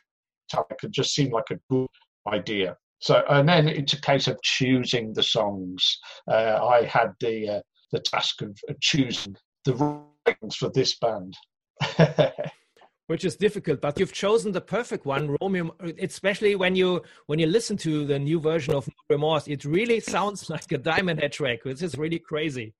Metallica 0.52 0.90
just 0.90 1.14
seemed 1.14 1.32
like 1.32 1.50
a 1.50 1.58
good 1.70 1.88
idea. 2.26 2.76
So, 2.98 3.22
and 3.28 3.48
then 3.48 3.68
it's 3.68 3.92
a 3.92 4.00
case 4.00 4.26
of 4.26 4.40
choosing 4.42 5.12
the 5.12 5.22
songs. 5.22 5.98
Uh, 6.30 6.64
I 6.64 6.84
had 6.84 7.12
the 7.20 7.48
uh, 7.48 7.60
the 7.92 8.00
task 8.00 8.42
of, 8.42 8.58
choosing 8.80 9.36
the 9.64 9.76
songs 9.76 10.56
for 10.56 10.70
this 10.70 10.98
band. 10.98 11.36
Which 13.06 13.24
is 13.24 13.36
difficult, 13.36 13.80
but 13.80 14.00
you've 14.00 14.12
chosen 14.12 14.50
the 14.50 14.60
perfect 14.60 15.06
one, 15.06 15.36
Romeo. 15.40 15.76
Especially 16.00 16.56
when 16.56 16.74
you 16.74 17.02
when 17.26 17.38
you 17.38 17.46
listen 17.46 17.76
to 17.78 18.04
the 18.04 18.18
new 18.18 18.40
version 18.40 18.74
of 18.74 18.88
Remorse, 19.08 19.46
it 19.46 19.64
really 19.64 20.00
sounds 20.00 20.50
like 20.50 20.72
a 20.72 20.78
Diamond 20.78 21.20
Head 21.20 21.32
track. 21.32 21.60
This 21.64 21.82
is 21.82 21.96
really 21.96 22.18
crazy. 22.18 22.74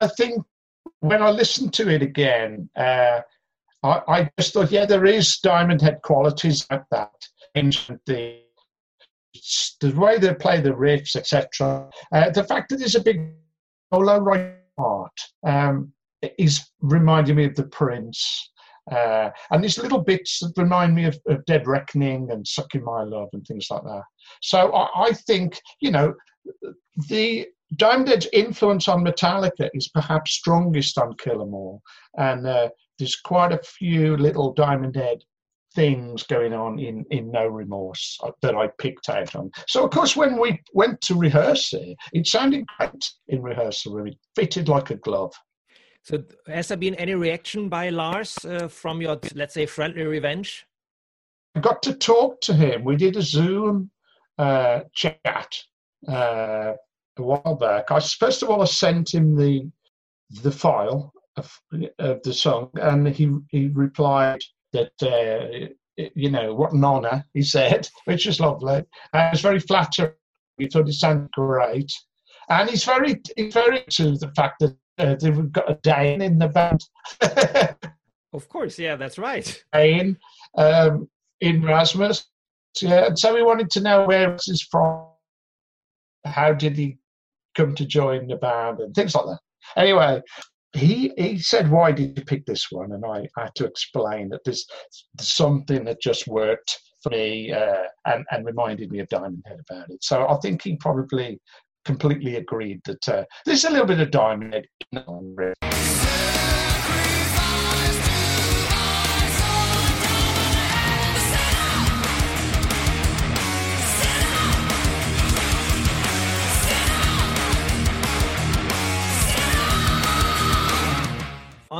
I 0.00 0.08
think 0.08 0.44
when 1.00 1.22
I 1.22 1.30
listened 1.30 1.72
to 1.74 1.88
it 1.88 2.02
again, 2.02 2.68
uh, 2.76 3.22
I, 3.82 4.02
I, 4.08 4.30
just 4.38 4.54
thought, 4.54 4.70
yeah, 4.70 4.86
there 4.86 5.04
is 5.04 5.38
Diamond 5.38 5.82
Head 5.82 6.00
qualities 6.02 6.66
like 6.70 6.84
that. 6.90 7.10
The 7.54 8.42
the 9.80 9.92
way 9.96 10.18
they 10.18 10.34
play 10.34 10.60
the 10.60 10.70
riffs, 10.70 11.16
etc. 11.16 11.88
Uh, 12.12 12.30
the 12.30 12.44
fact 12.44 12.68
that 12.68 12.76
there's 12.76 12.94
a 12.94 13.02
big 13.02 13.32
solo 13.92 14.18
right 14.18 14.54
part 14.78 15.12
um, 15.46 15.92
is 16.38 16.70
reminding 16.80 17.36
me 17.36 17.46
of 17.46 17.54
the 17.54 17.64
Prince. 17.64 18.50
Uh, 18.90 19.30
and 19.50 19.62
these 19.62 19.78
little 19.78 20.00
bits 20.00 20.40
that 20.40 20.52
remind 20.56 20.94
me 20.94 21.04
of, 21.04 21.16
of, 21.28 21.44
Dead 21.44 21.66
Reckoning 21.68 22.30
and 22.30 22.46
Sucking 22.46 22.82
My 22.82 23.04
Love 23.04 23.28
and 23.32 23.44
things 23.46 23.68
like 23.70 23.82
that. 23.84 24.02
So 24.40 24.72
I, 24.72 25.04
I 25.04 25.12
think, 25.12 25.60
you 25.80 25.92
know, 25.92 26.14
the 27.08 27.46
Diamond 27.76 28.08
Head's 28.08 28.28
influence 28.32 28.88
on 28.88 29.04
Metallica 29.04 29.70
is 29.72 29.88
perhaps 29.88 30.32
strongest 30.32 30.98
on 30.98 31.14
Kill 31.14 31.42
'Em 31.42 31.54
All, 31.54 31.80
and 32.18 32.46
uh, 32.46 32.68
there's 33.02 33.16
quite 33.16 33.50
a 33.50 33.58
few 33.58 34.16
little 34.16 34.52
Diamond 34.52 34.94
Head 34.94 35.24
things 35.74 36.22
going 36.22 36.52
on 36.52 36.78
in, 36.78 37.04
in 37.10 37.32
No 37.32 37.48
Remorse 37.48 38.16
uh, 38.22 38.30
that 38.42 38.54
I 38.54 38.68
picked 38.78 39.08
out 39.08 39.34
on. 39.34 39.50
So, 39.66 39.84
of 39.84 39.90
course, 39.90 40.14
when 40.14 40.38
we 40.38 40.60
went 40.72 41.00
to 41.02 41.16
rehearse 41.16 41.72
it, 41.72 41.96
it 42.12 42.28
sounded 42.28 42.64
great 42.78 43.10
in 43.26 43.42
rehearsal 43.42 43.94
room. 43.94 44.06
It 44.06 44.18
fitted 44.36 44.68
like 44.68 44.90
a 44.90 44.94
glove. 44.94 45.34
So, 46.04 46.22
has 46.46 46.68
there 46.68 46.76
been 46.76 46.94
any 46.94 47.14
reaction 47.14 47.68
by 47.68 47.88
Lars 47.88 48.38
uh, 48.44 48.68
from 48.68 49.02
your, 49.02 49.18
let's 49.34 49.54
say, 49.54 49.66
friendly 49.66 50.04
revenge? 50.04 50.64
I 51.56 51.60
got 51.60 51.82
to 51.82 51.94
talk 51.94 52.40
to 52.42 52.54
him. 52.54 52.84
We 52.84 52.94
did 52.94 53.16
a 53.16 53.22
Zoom 53.22 53.90
uh, 54.38 54.82
chat 54.94 55.58
uh, 56.08 56.74
a 57.18 57.22
while 57.22 57.56
back. 57.56 57.90
I 57.90 57.98
first 57.98 58.44
of 58.44 58.50
all 58.50 58.62
I 58.62 58.66
sent 58.66 59.12
him 59.12 59.36
the 59.36 59.68
the 60.42 60.52
file 60.52 61.12
of, 61.36 61.60
of 61.98 62.22
the 62.22 62.32
song, 62.32 62.70
and 62.74 63.08
he 63.08 63.30
he 63.50 63.68
replied 63.68 64.40
that 64.72 64.92
uh, 65.02 65.68
you 66.14 66.30
know 66.30 66.54
what 66.54 66.72
an 66.72 66.84
honour 66.84 67.24
he 67.34 67.42
said, 67.42 67.88
which 68.04 68.26
was 68.26 68.40
lovely. 68.40 68.84
And 69.12 69.28
it 69.28 69.32
was 69.32 69.40
very 69.40 69.60
flattering. 69.60 70.12
He 70.58 70.66
thought 70.66 70.88
it 70.88 70.92
sounded 70.94 71.30
great, 71.32 71.92
and 72.48 72.68
he's 72.68 72.84
very 72.84 73.20
he's 73.36 73.54
very 73.54 73.84
to 73.90 74.16
the 74.16 74.32
fact 74.36 74.60
that 74.60 74.76
uh, 74.98 75.16
they've 75.16 75.52
got 75.52 75.70
a 75.70 75.78
Dane 75.82 76.22
in 76.22 76.38
the 76.38 76.48
band. 76.48 76.84
of 78.32 78.48
course, 78.48 78.78
yeah, 78.78 78.96
that's 78.96 79.18
right. 79.18 79.64
Dane 79.72 80.18
um, 80.56 81.08
in 81.40 81.64
Rasmus, 81.64 82.26
yeah, 82.80 83.06
and 83.06 83.18
so 83.18 83.34
we 83.34 83.42
wanted 83.42 83.70
to 83.70 83.80
know 83.80 84.06
where 84.06 84.36
he's 84.44 84.62
from. 84.62 85.06
How 86.24 86.52
did 86.52 86.76
he 86.76 86.98
come 87.54 87.74
to 87.74 87.86
join 87.86 88.26
the 88.26 88.36
band 88.36 88.80
and 88.80 88.94
things 88.94 89.14
like 89.14 89.26
that. 89.26 89.40
Anyway, 89.76 90.20
he 90.74 91.12
he 91.16 91.38
said, 91.38 91.70
"Why 91.70 91.92
did 91.92 92.18
you 92.18 92.24
pick 92.24 92.46
this 92.46 92.70
one?" 92.70 92.92
And 92.92 93.04
I, 93.04 93.26
I 93.36 93.44
had 93.44 93.54
to 93.56 93.66
explain 93.66 94.28
that 94.30 94.40
there's, 94.44 94.66
something 95.20 95.84
that 95.84 96.00
just 96.00 96.26
worked 96.26 96.78
for 97.02 97.10
me 97.10 97.52
uh, 97.52 97.84
and 98.06 98.24
and 98.30 98.46
reminded 98.46 98.90
me 98.90 99.00
of 99.00 99.08
Diamond 99.08 99.42
Head 99.46 99.60
about 99.68 99.90
it. 99.90 100.02
So 100.02 100.26
I 100.28 100.36
think 100.42 100.62
he 100.62 100.76
probably 100.76 101.40
completely 101.84 102.36
agreed 102.36 102.80
that 102.84 103.08
uh, 103.08 103.24
there's 103.44 103.64
a 103.64 103.70
little 103.70 103.86
bit 103.86 104.00
of 104.00 104.10
Diamond 104.10 104.54
Head. 104.54 105.91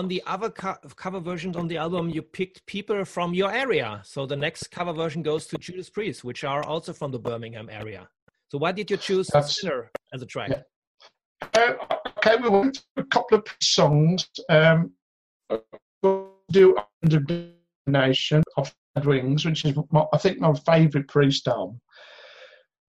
On 0.02 0.08
the 0.08 0.22
other 0.26 0.50
co 0.50 0.74
cover 0.96 1.20
versions 1.20 1.56
on 1.56 1.68
the 1.68 1.76
album, 1.76 2.10
you 2.10 2.22
picked 2.22 2.66
people 2.66 3.04
from 3.04 3.32
your 3.34 3.52
area. 3.52 4.02
So 4.04 4.26
the 4.26 4.34
next 4.46 4.68
cover 4.72 4.92
version 4.92 5.22
goes 5.22 5.46
to 5.46 5.56
Judas 5.58 5.88
Priest, 5.88 6.24
which 6.24 6.42
are 6.42 6.64
also 6.64 6.92
from 6.92 7.12
the 7.12 7.20
Birmingham 7.20 7.68
area. 7.70 8.08
So 8.50 8.58
why 8.58 8.72
did 8.72 8.90
you 8.90 8.96
choose 8.96 9.28
That's, 9.28 9.60
Sinner 9.60 9.90
as 10.12 10.20
a 10.20 10.26
track? 10.26 10.50
Yeah. 10.50 10.62
Uh, 11.54 11.74
okay, 12.18 12.36
we 12.42 12.48
went 12.48 12.74
to 12.74 12.82
a 12.96 13.04
couple 13.04 13.38
of 13.38 13.44
songs. 13.62 14.28
Um, 14.48 14.90
do 16.50 16.76
Under 17.04 17.22
Nation 17.86 18.42
of 18.56 18.74
Wings, 19.04 19.44
which 19.44 19.64
is 19.64 19.76
my, 19.92 20.04
I 20.12 20.18
think 20.18 20.40
my 20.40 20.52
favourite 20.66 21.06
Priest 21.06 21.46
album. 21.46 21.80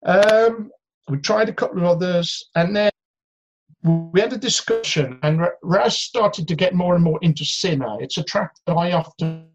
Um, 0.03 0.71
we 1.09 1.17
tried 1.19 1.49
a 1.49 1.53
couple 1.53 1.77
of 1.77 1.85
others, 1.85 2.49
and 2.55 2.75
then 2.75 2.92
we 3.83 4.21
had 4.21 4.33
a 4.33 4.37
discussion, 4.37 5.19
and 5.23 5.45
Raz 5.61 5.97
started 5.97 6.47
to 6.47 6.55
get 6.55 6.73
more 6.73 6.95
and 6.95 7.03
more 7.03 7.19
into 7.21 7.43
Sinner. 7.43 8.01
It's 8.01 8.17
a 8.17 8.23
track 8.23 8.53
that 8.65 8.73
I 8.73 8.93
often 8.93 9.47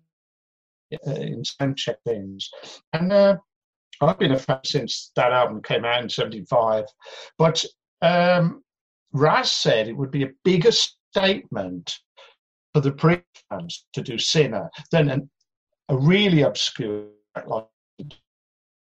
uh, 1.06 1.10
in 1.12 1.44
sound 1.44 1.78
check 1.78 1.96
things, 2.06 2.50
and 2.92 3.12
uh, 3.12 3.36
I've 4.00 4.18
been 4.18 4.32
a 4.32 4.38
fan 4.38 4.60
since 4.64 5.12
that 5.16 5.32
album 5.32 5.62
came 5.62 5.84
out 5.84 6.02
in 6.02 6.10
'75. 6.10 6.84
But 7.38 7.64
um, 8.02 8.62
Raz 9.12 9.50
said 9.50 9.88
it 9.88 9.96
would 9.96 10.10
be 10.10 10.24
a 10.24 10.32
bigger 10.44 10.72
statement 10.72 11.98
for 12.74 12.80
the 12.80 12.92
pre 12.92 13.22
fans 13.48 13.86
to 13.94 14.02
do 14.02 14.18
Sinner 14.18 14.68
than 14.92 15.08
an, 15.08 15.30
a 15.88 15.96
really 15.96 16.42
obscure 16.42 17.06
like 17.46 17.66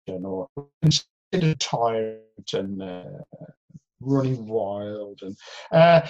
or 0.06 0.48
considered 0.82 1.58
tired 1.60 2.20
and 2.52 2.82
uh, 2.82 3.04
running 4.04 4.46
wild. 4.46 5.20
And 5.23 5.37
uh, 5.73 6.06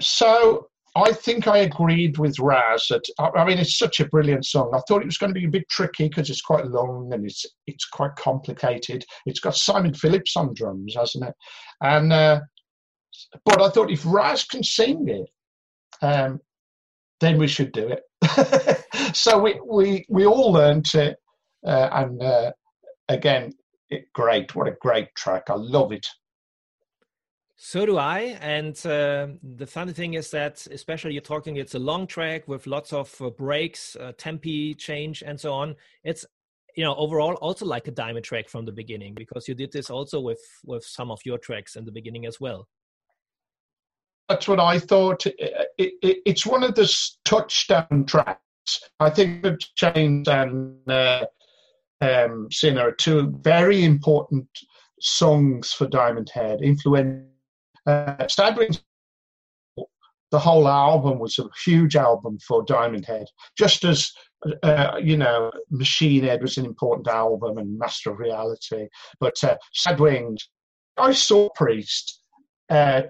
so 0.00 0.68
I 0.96 1.12
think 1.12 1.48
I 1.48 1.58
agreed 1.58 2.18
with 2.18 2.38
Raz 2.38 2.86
that 2.88 3.02
I 3.18 3.44
mean 3.44 3.58
it's 3.58 3.78
such 3.78 3.98
a 3.98 4.08
brilliant 4.08 4.46
song. 4.46 4.70
I 4.74 4.80
thought 4.86 5.02
it 5.02 5.06
was 5.06 5.18
going 5.18 5.34
to 5.34 5.40
be 5.40 5.46
a 5.46 5.50
bit 5.50 5.68
tricky 5.68 6.08
because 6.08 6.30
it's 6.30 6.40
quite 6.40 6.66
long 6.66 7.12
and 7.12 7.24
it's 7.24 7.44
it's 7.66 7.86
quite 7.86 8.14
complicated. 8.16 9.04
It's 9.26 9.40
got 9.40 9.56
Simon 9.56 9.92
Phillips 9.92 10.36
on 10.36 10.54
drums, 10.54 10.94
hasn't 10.94 11.24
it? 11.24 11.34
And 11.80 12.12
uh, 12.12 12.40
but 13.44 13.60
I 13.60 13.70
thought 13.70 13.90
if 13.90 14.04
Raz 14.06 14.44
can 14.44 14.62
sing 14.62 15.08
it, 15.08 15.28
um, 16.00 16.40
then 17.20 17.38
we 17.38 17.48
should 17.48 17.72
do 17.72 17.88
it. 17.88 18.84
so 19.16 19.38
we 19.38 19.60
we 19.66 20.06
we 20.08 20.26
all 20.26 20.52
learned 20.52 20.94
it, 20.94 21.16
uh, 21.66 21.88
and 21.92 22.22
uh, 22.22 22.52
again, 23.08 23.52
it, 23.90 24.04
great. 24.12 24.54
What 24.54 24.68
a 24.68 24.76
great 24.80 25.08
track! 25.16 25.44
I 25.48 25.54
love 25.54 25.90
it. 25.90 26.06
So 27.66 27.86
do 27.86 27.96
I. 27.96 28.36
And 28.42 28.76
uh, 28.84 29.28
the 29.42 29.66
funny 29.66 29.94
thing 29.94 30.14
is 30.14 30.30
that, 30.32 30.66
especially 30.70 31.14
you're 31.14 31.22
talking, 31.22 31.56
it's 31.56 31.74
a 31.74 31.78
long 31.78 32.06
track 32.06 32.46
with 32.46 32.66
lots 32.66 32.92
of 32.92 33.18
uh, 33.22 33.30
breaks, 33.30 33.96
uh, 33.96 34.12
tempi 34.18 34.74
change, 34.74 35.22
and 35.22 35.40
so 35.40 35.54
on. 35.54 35.74
It's 36.04 36.26
you 36.76 36.84
know 36.84 36.94
overall 36.96 37.32
also 37.36 37.64
like 37.64 37.88
a 37.88 37.90
diamond 37.90 38.26
track 38.26 38.50
from 38.50 38.66
the 38.66 38.72
beginning 38.72 39.14
because 39.14 39.48
you 39.48 39.54
did 39.54 39.72
this 39.72 39.88
also 39.88 40.20
with 40.20 40.42
with 40.66 40.84
some 40.84 41.10
of 41.10 41.20
your 41.24 41.38
tracks 41.38 41.76
in 41.76 41.86
the 41.86 41.92
beginning 41.92 42.26
as 42.26 42.40
well 42.40 42.66
that's 44.28 44.48
what 44.48 44.58
i 44.58 44.76
thought 44.76 45.24
it, 45.24 45.36
it, 45.78 45.92
it, 46.02 46.16
it's 46.26 46.44
one 46.44 46.64
of 46.64 46.74
the 46.74 46.92
touchdown 47.24 48.04
tracks 48.08 48.80
i 48.98 49.08
think 49.08 49.46
james 49.76 50.26
and 50.26 50.76
uh, 50.90 51.24
um, 52.00 52.48
Sinner 52.50 52.88
are 52.88 52.92
two 52.92 53.32
very 53.40 53.84
important 53.84 54.48
songs 54.98 55.72
for 55.72 55.86
diamond 55.86 56.28
head 56.34 56.60
influential 56.60 57.28
uh, 57.86 58.26
the 60.30 60.38
whole 60.38 60.66
album 60.66 61.18
was 61.20 61.38
a 61.38 61.48
huge 61.64 61.94
album 61.94 62.38
for 62.40 62.64
Diamond 62.64 63.06
Head, 63.06 63.26
just 63.56 63.84
as 63.84 64.12
uh, 64.62 64.98
you 65.02 65.16
know, 65.16 65.50
Machine 65.70 66.24
Head 66.24 66.42
was 66.42 66.58
an 66.58 66.66
important 66.66 67.08
album 67.08 67.58
and 67.58 67.78
Master 67.78 68.10
of 68.10 68.18
Reality. 68.18 68.88
But 69.20 69.42
uh, 69.42 69.56
Sad 69.72 70.00
Wings, 70.00 70.48
I 70.96 71.12
saw 71.12 71.48
Priest 71.54 72.20
uh, 72.68 73.02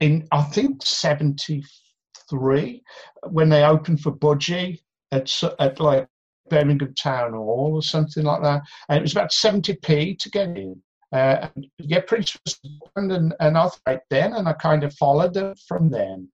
in 0.00 0.26
I 0.32 0.42
think 0.42 0.84
'73 0.84 2.82
when 3.28 3.48
they 3.48 3.64
opened 3.64 4.00
for 4.00 4.12
Budgie 4.12 4.80
at 5.10 5.32
at 5.58 5.80
like 5.80 6.06
Birmingham 6.48 6.94
Town 6.94 7.32
Hall 7.32 7.72
or 7.74 7.82
something 7.82 8.24
like 8.24 8.42
that, 8.42 8.62
and 8.88 8.98
it 8.98 9.02
was 9.02 9.12
about 9.12 9.30
70p 9.30 10.18
to 10.18 10.30
get 10.30 10.56
in. 10.56 10.82
Uh, 11.12 11.48
yeah, 11.78 12.00
Priest 12.00 12.38
was 12.44 12.58
and, 12.96 13.34
and 13.38 13.54
was 13.54 13.78
right 13.86 14.00
then, 14.10 14.32
and 14.32 14.48
I 14.48 14.54
kind 14.54 14.82
of 14.82 14.94
followed 14.94 15.34
them 15.34 15.54
from 15.68 15.90
then 15.90 16.28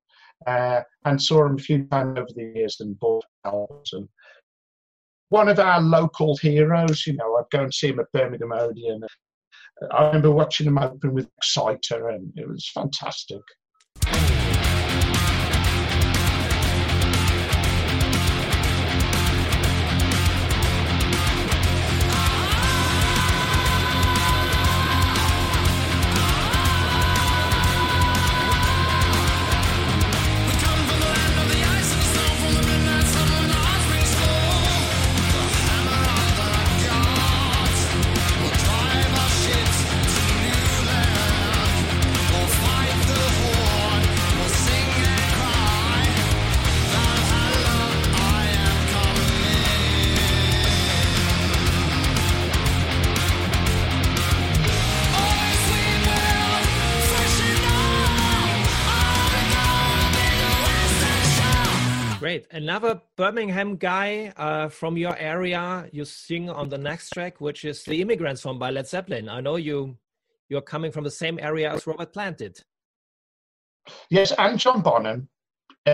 uh, 0.46 0.82
and 1.04 1.20
saw 1.20 1.42
them 1.42 1.56
a 1.56 1.62
few 1.62 1.84
times 1.84 2.18
over 2.18 2.28
the 2.34 2.52
years 2.54 2.76
and 2.80 2.98
bought 2.98 3.24
albums. 3.44 3.92
And 3.92 4.08
one 5.30 5.48
of 5.48 5.58
our 5.58 5.80
local 5.80 6.36
heroes, 6.36 7.06
you 7.06 7.14
know, 7.14 7.36
I'd 7.36 7.50
go 7.50 7.64
and 7.64 7.74
see 7.74 7.88
him 7.88 8.00
at 8.00 8.12
Birmingham 8.12 8.52
Odeon. 8.52 9.02
I 9.92 10.06
remember 10.06 10.30
watching 10.30 10.66
him 10.66 10.78
open 10.78 11.12
with 11.12 11.28
Exciter, 11.38 12.08
and 12.08 12.32
it 12.36 12.48
was 12.48 12.70
fantastic. 12.72 13.42
Another 62.68 63.00
Birmingham 63.16 63.76
guy 63.76 64.30
uh, 64.36 64.68
from 64.68 64.98
your 64.98 65.16
area. 65.16 65.88
You 65.90 66.04
sing 66.04 66.50
on 66.50 66.68
the 66.68 66.76
next 66.76 67.08
track, 67.08 67.40
which 67.40 67.64
is 67.64 67.82
"The 67.82 68.02
Immigrants" 68.02 68.42
from 68.42 68.58
by 68.58 68.68
Led 68.68 68.86
Zeppelin. 68.86 69.30
I 69.30 69.40
know 69.40 69.56
you 69.56 69.96
you're 70.50 70.60
coming 70.60 70.92
from 70.92 71.04
the 71.04 71.10
same 71.10 71.38
area 71.40 71.72
as 71.72 71.86
Robert 71.86 72.12
Plant 72.12 72.36
did. 72.36 72.60
Yes, 74.10 74.34
and 74.36 74.58
John 74.58 74.82
Bonham. 74.82 75.30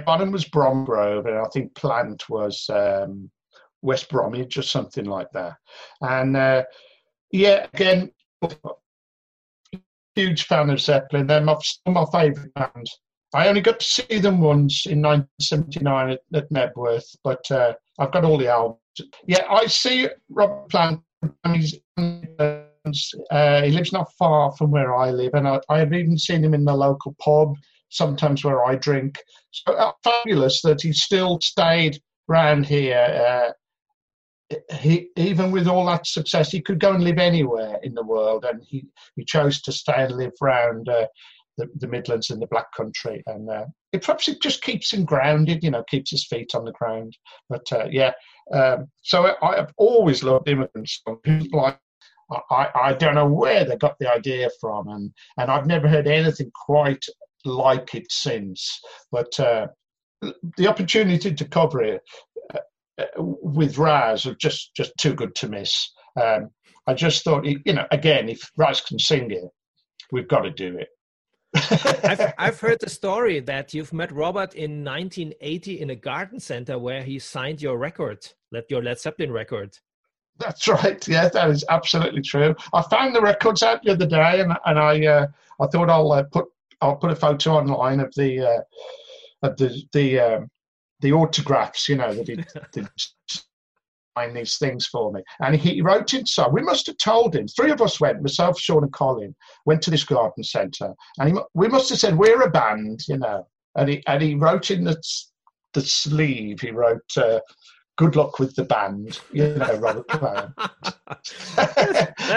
Bonham 0.05 0.33
was 0.33 0.47
Bromsgrove, 0.47 1.27
and 1.27 1.39
I 1.39 1.45
think 1.53 1.77
Plant 1.77 2.29
was 2.29 2.69
um, 2.71 3.31
West 3.83 4.09
Bromwich 4.09 4.59
or 4.59 4.63
something 4.63 5.05
like 5.05 5.31
that. 5.33 5.55
And 6.01 6.37
uh, 6.37 6.65
yeah, 7.31 7.69
again, 7.73 8.11
huge 10.17 10.47
fan 10.47 10.71
of 10.71 10.81
Zeppelin. 10.81 11.29
They're 11.29 11.41
my, 11.41 11.55
my 11.87 12.05
favourite 12.11 12.53
band. 12.55 12.91
I 13.35 13.49
only 13.49 13.61
got 13.61 13.81
to 13.81 13.85
see 13.85 14.21
them 14.21 14.41
once 14.41 14.87
in 14.87 15.03
1979 15.03 16.11
at, 16.11 16.21
at 16.35 17.15
but 17.25 17.51
uh, 17.51 17.75
I've 17.99 18.13
got 18.13 18.25
all 18.25 18.39
the 18.39 18.47
albums. 18.47 18.79
Yeah, 19.27 19.45
I 19.51 19.67
see 19.67 20.09
Rob 20.31 20.71
Plant. 20.71 21.01
He's, 21.53 21.75
uh, 21.99 23.63
he 23.63 23.71
lives 23.73 23.93
not 23.93 24.13
far 24.17 24.53
from 24.53 24.71
where 24.71 24.95
I 24.95 25.11
live, 25.11 25.35
and 25.35 25.49
I, 25.49 25.79
have 25.79 25.93
even 25.93 26.17
seen 26.17 26.45
him 26.45 26.55
in 26.55 26.65
the 26.65 26.75
local 26.75 27.17
pub, 27.21 27.57
sometimes 27.89 28.45
where 28.45 28.65
I 28.65 28.77
drink. 28.77 29.21
So 29.51 29.73
uh, 29.73 29.93
fabulous 30.05 30.63
that 30.63 30.83
he 30.83 30.93
still 30.93 31.41
stayed 31.41 32.01
around 32.31 32.67
here. 32.67 33.53
Uh, 34.49 34.57
he, 34.77 35.09
even 35.17 35.51
with 35.51 35.67
all 35.67 35.87
that 35.87 36.07
success, 36.07 36.53
he 36.53 36.61
could 36.61 36.79
go 36.79 36.93
and 36.93 37.03
live 37.03 37.19
anywhere 37.19 37.81
in 37.83 37.95
the 37.95 38.05
world, 38.05 38.45
and 38.45 38.63
he, 38.65 38.87
he 39.17 39.25
chose 39.25 39.61
to 39.63 39.73
stay 39.73 40.05
and 40.05 40.17
live 40.17 40.33
around 40.41 40.89
uh, 40.89 41.07
the, 41.59 41.69
the 41.77 41.89
Midlands 41.89 42.31
and 42.31 42.41
the 42.41 42.47
Black 42.47 42.73
Country, 42.77 43.23
and 43.27 43.49
uh, 43.51 43.67
it 43.93 44.03
perhaps 44.03 44.29
it 44.29 44.41
just 44.43 44.63
keeps 44.63 44.93
him 44.93 45.05
grounded, 45.05 45.63
you 45.63 45.71
know, 45.71 45.85
keeps 45.89 46.11
his 46.11 46.27
feet 46.27 46.55
on 46.55 46.65
the 46.65 46.73
ground. 46.73 47.17
But 47.49 47.73
uh, 47.73 47.87
yeah, 47.91 48.13
um, 48.53 48.87
so 49.03 49.35
I, 49.43 49.57
have 49.57 49.73
always 49.77 50.23
loved 50.23 50.49
immigrant 50.49 50.89
songs. 50.89 51.21
People 51.23 51.63
like 51.63 51.79
I, 52.51 52.69
I 52.75 52.93
don't 52.95 53.15
know 53.15 53.27
where 53.27 53.65
they 53.65 53.77
got 53.77 53.99
the 53.99 54.13
idea 54.13 54.49
from, 54.61 54.89
and 54.89 55.13
and 55.39 55.51
I've 55.51 55.67
never 55.67 55.89
heard 55.89 56.07
anything 56.07 56.51
quite 56.67 57.05
like 57.45 57.95
it 57.95 58.11
since. 58.11 58.81
But 59.13 59.39
uh, 59.39 59.69
the 60.57 60.67
opportunity 60.67 61.35
to 61.35 61.45
cover 61.45 61.83
it 61.83 62.03
uh, 62.53 62.59
uh, 62.99 63.05
with 63.17 63.79
Raz 63.79 64.27
are 64.27 64.35
just 64.37 64.75
just 64.75 64.93
too 64.99 65.15
good 65.15 65.35
to 65.37 65.49
miss. 65.49 65.93
Um, 66.21 66.51
I 66.87 66.95
just 66.95 67.25
thought, 67.25 67.45
you 67.45 67.73
know, 67.73 67.87
again, 67.91 68.29
if 68.29 68.51
Raz 68.57 68.81
can 68.83 68.99
sing 68.99 69.31
it, 69.31 69.45
we've 70.13 70.29
got 70.29 70.41
to 70.41 70.51
do 70.51 70.77
it. 70.79 70.89
I've, 71.55 72.33
I've 72.39 72.61
heard 72.61 72.81
the 72.81 72.91
story 72.91 73.41
that 73.41 73.75
you've 73.75 73.93
met 73.93 74.13
Robert 74.13 74.55
in 74.55 74.85
1980 74.85 75.81
in 75.81 75.91
a 75.91 75.97
garden 75.97 76.41
center 76.41 76.79
where 76.79 77.03
he 77.03 77.19
signed 77.19 77.63
your 77.63 77.79
record, 77.79 78.27
Let 78.51 78.71
your 78.71 78.83
Led 78.83 78.99
Zeppelin 78.99 79.33
record. 79.33 79.79
That's 80.39 80.67
right. 80.67 81.07
Yeah, 81.07 81.29
that 81.29 81.51
is 81.51 81.65
absolutely 81.69 82.23
true. 82.23 82.55
I 82.73 82.83
found 82.83 83.15
the 83.15 83.21
records 83.21 83.63
out 83.63 83.83
the 83.85 83.93
other 83.93 84.07
day, 84.07 84.41
and 84.41 84.53
and 84.67 84.79
I 84.79 85.07
uh, 85.07 85.27
I 85.61 85.67
thought 85.69 85.89
I'll 85.89 86.11
uh, 86.11 86.25
put 86.25 86.47
I'll 86.81 86.97
put 86.97 87.13
a 87.13 87.17
photo 87.17 87.53
online 87.53 88.01
of 88.01 88.13
the 88.17 88.41
uh, 88.41 89.47
of 89.47 89.57
the 89.57 89.81
the 89.93 90.19
um, 90.19 90.51
the 91.01 91.13
autographs. 91.13 91.89
You 91.89 91.97
know 91.97 92.13
that 92.13 92.27
he 92.27 92.83
these 94.33 94.59
things 94.59 94.87
for 94.87 95.13
me. 95.13 95.23
And 95.41 95.57
he 95.57 95.81
wrote 95.81 96.15
inside. 96.15 96.53
We 96.53 96.63
must 96.63 96.87
have 96.87 96.99
told 96.99 97.35
him. 97.35 97.49
Three 97.49 97.71
of 97.71 97.83
us 97.83 98.01
went, 98.01 98.23
myself, 98.23 98.59
Sean, 98.59 98.85
and 98.85 98.93
Colin, 98.93 99.35
went 99.67 99.83
to 99.83 99.91
this 99.91 100.05
garden 100.05 100.45
centre. 100.45 100.95
And 101.19 101.31
he, 101.31 101.43
we 101.55 101.69
must 101.69 101.91
have 101.91 101.99
said, 101.99 102.17
We're 102.17 102.43
a 102.43 102.51
band, 102.51 103.01
you 103.09 103.19
know. 103.19 103.47
And 103.77 103.89
he, 103.89 104.03
and 104.07 104.23
he 104.23 104.35
wrote 104.35 104.71
in 104.71 104.85
the, 104.85 105.03
the 105.73 105.81
sleeve, 105.81 106.61
he 106.61 106.71
wrote, 106.71 107.03
uh, 107.17 107.41
Good 107.97 108.17
luck 108.17 108.39
with 108.39 108.55
the 108.57 108.65
band, 108.65 109.21
you 109.33 109.55
know, 109.55 109.77
Robert 109.77 110.09
Plant. 110.09 110.53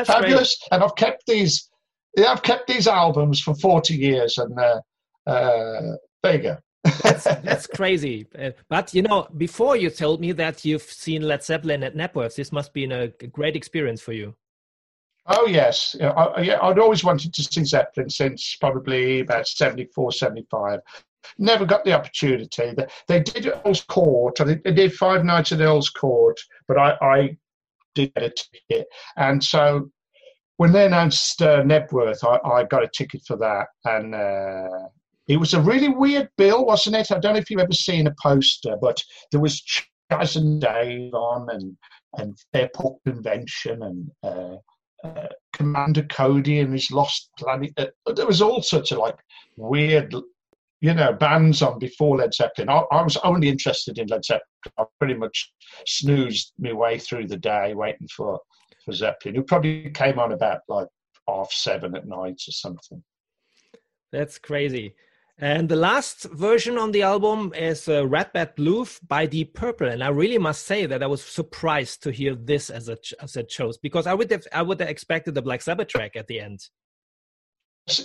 Fabulous. 0.05 0.57
Great. 0.59 0.67
And 0.71 0.83
I've 0.83 0.95
kept 0.95 1.25
these. 1.27 1.69
Yeah, 2.15 2.31
I've 2.31 2.43
kept 2.43 2.67
these 2.67 2.87
albums 2.87 3.41
for 3.41 3.53
40 3.55 3.95
years, 3.95 4.39
and 4.39 4.59
uh, 4.59 4.81
uh, 5.27 5.95
there 6.23 6.35
you 6.35 6.41
go 6.41 6.57
that's, 7.03 7.23
that's 7.23 7.67
crazy. 7.67 8.27
Uh, 8.37 8.51
but 8.69 8.93
you 8.93 9.01
know, 9.01 9.27
before 9.37 9.75
you 9.75 9.89
told 9.89 10.21
me 10.21 10.31
that 10.33 10.65
you've 10.65 10.81
seen 10.81 11.21
Led 11.21 11.43
Zeppelin 11.43 11.83
at 11.83 11.95
Knebworth, 11.95 12.35
this 12.35 12.51
must 12.51 12.73
be 12.73 12.85
a, 12.85 13.03
a 13.03 13.27
great 13.27 13.55
experience 13.55 14.01
for 14.01 14.13
you. 14.13 14.35
Oh 15.27 15.45
yes, 15.45 15.95
yeah, 15.99 16.11
I, 16.11 16.41
yeah, 16.41 16.59
I'd 16.61 16.79
always 16.79 17.03
wanted 17.03 17.33
to 17.33 17.43
see 17.43 17.63
Zeppelin 17.65 18.09
since 18.09 18.55
probably 18.55 19.19
about 19.19 19.47
74, 19.47 20.13
75. 20.13 20.79
Never 21.37 21.65
got 21.65 21.83
the 21.83 21.91
opportunity. 21.91 22.73
They, 22.73 22.87
they 23.09 23.19
did 23.19 23.47
Earl's 23.47 23.81
Court. 23.81 24.37
They, 24.37 24.55
they 24.55 24.73
did 24.73 24.93
five 24.93 25.25
nights 25.25 25.51
at 25.51 25.59
Earl's 25.59 25.89
Court, 25.89 26.39
but 26.67 26.77
I, 26.77 26.95
I 27.01 27.37
did 27.93 28.13
get 28.13 28.23
a 28.23 28.29
ticket, 28.69 28.87
and 29.17 29.43
so 29.43 29.91
when 30.57 30.71
they 30.71 30.85
announced 30.85 31.41
uh, 31.41 31.61
Knebworth, 31.61 32.23
I, 32.23 32.49
I, 32.49 32.63
got 32.63 32.83
a 32.83 32.87
ticket 32.87 33.21
for 33.25 33.37
that, 33.37 33.67
and 33.85 34.15
uh, 34.15 34.87
it 35.27 35.37
was 35.37 35.53
a 35.53 35.61
really 35.61 35.89
weird 35.89 36.29
bill, 36.37 36.65
wasn't 36.65 36.95
it? 36.95 37.11
I 37.11 37.19
don't 37.19 37.33
know 37.33 37.39
if 37.39 37.49
you've 37.49 37.59
ever 37.59 37.73
seen 37.73 38.07
a 38.07 38.15
poster, 38.21 38.77
but 38.81 39.01
there 39.31 39.41
was 39.41 39.61
Chas 39.61 40.35
and 40.35 40.61
Dave 40.61 41.13
on 41.13 41.49
and, 41.49 41.77
and 42.17 42.37
Fairport 42.53 43.03
Convention 43.05 43.83
and 43.83 44.11
uh, 44.23 44.55
uh, 45.03 45.27
Commander 45.53 46.03
Cody 46.03 46.59
and 46.59 46.71
his 46.73 46.91
Lost 46.91 47.29
Planet. 47.37 47.73
Uh, 47.77 48.13
there 48.13 48.27
was 48.27 48.41
all 48.41 48.61
sorts 48.61 48.91
of 48.91 48.99
like 48.99 49.17
weird 49.57 50.13
you 50.79 50.93
know, 50.93 51.11
bands 51.11 51.61
on 51.61 51.79
before 51.79 52.17
Led 52.17 52.33
Zeppelin. 52.33 52.69
I, 52.69 52.83
I, 52.91 53.01
was 53.01 53.17
only 53.17 53.49
interested 53.49 53.97
in 53.97 54.07
Led 54.07 54.23
Zeppelin. 54.23 54.43
I 54.77 54.83
pretty 54.99 55.15
much 55.15 55.51
snoozed 55.87 56.53
my 56.59 56.71
way 56.71 56.99
through 56.99 57.27
the 57.27 57.37
day 57.37 57.73
waiting 57.73 58.07
for, 58.15 58.39
for 58.85 58.91
Zeppelin, 58.91 59.35
who 59.35 59.43
probably 59.43 59.89
came 59.89 60.19
on 60.19 60.33
about 60.33 60.59
like 60.67 60.87
half 61.27 61.51
seven 61.51 61.95
at 61.95 62.07
night 62.07 62.39
or 62.47 62.51
something. 62.51 63.03
That's 64.11 64.37
crazy. 64.37 64.93
And 65.39 65.69
the 65.69 65.75
last 65.75 66.23
version 66.31 66.79
on 66.79 66.91
the 66.91 67.03
album 67.03 67.53
is 67.55 67.87
uh, 67.87 68.07
Rat 68.07 68.33
Bat 68.33 68.55
Blue 68.55 68.87
by 69.07 69.27
Deep 69.27 69.53
Purple, 69.53 69.87
and 69.87 70.03
I 70.03 70.07
really 70.07 70.39
must 70.39 70.65
say 70.65 70.87
that 70.87 71.03
I 71.03 71.07
was 71.07 71.23
surprised 71.23 72.01
to 72.03 72.11
hear 72.11 72.33
this 72.33 72.71
as 72.71 72.89
a 72.89 72.97
as 73.21 73.37
a 73.37 73.43
chose 73.43 73.77
because 73.77 74.07
I 74.07 74.15
would 74.15 74.31
have 74.31 74.47
I 74.51 74.63
would 74.63 74.79
have 74.79 74.89
expected 74.89 75.35
the 75.35 75.43
Black 75.43 75.61
Sabbath 75.61 75.89
track 75.89 76.15
at 76.15 76.25
the 76.25 76.39
end. 76.39 76.61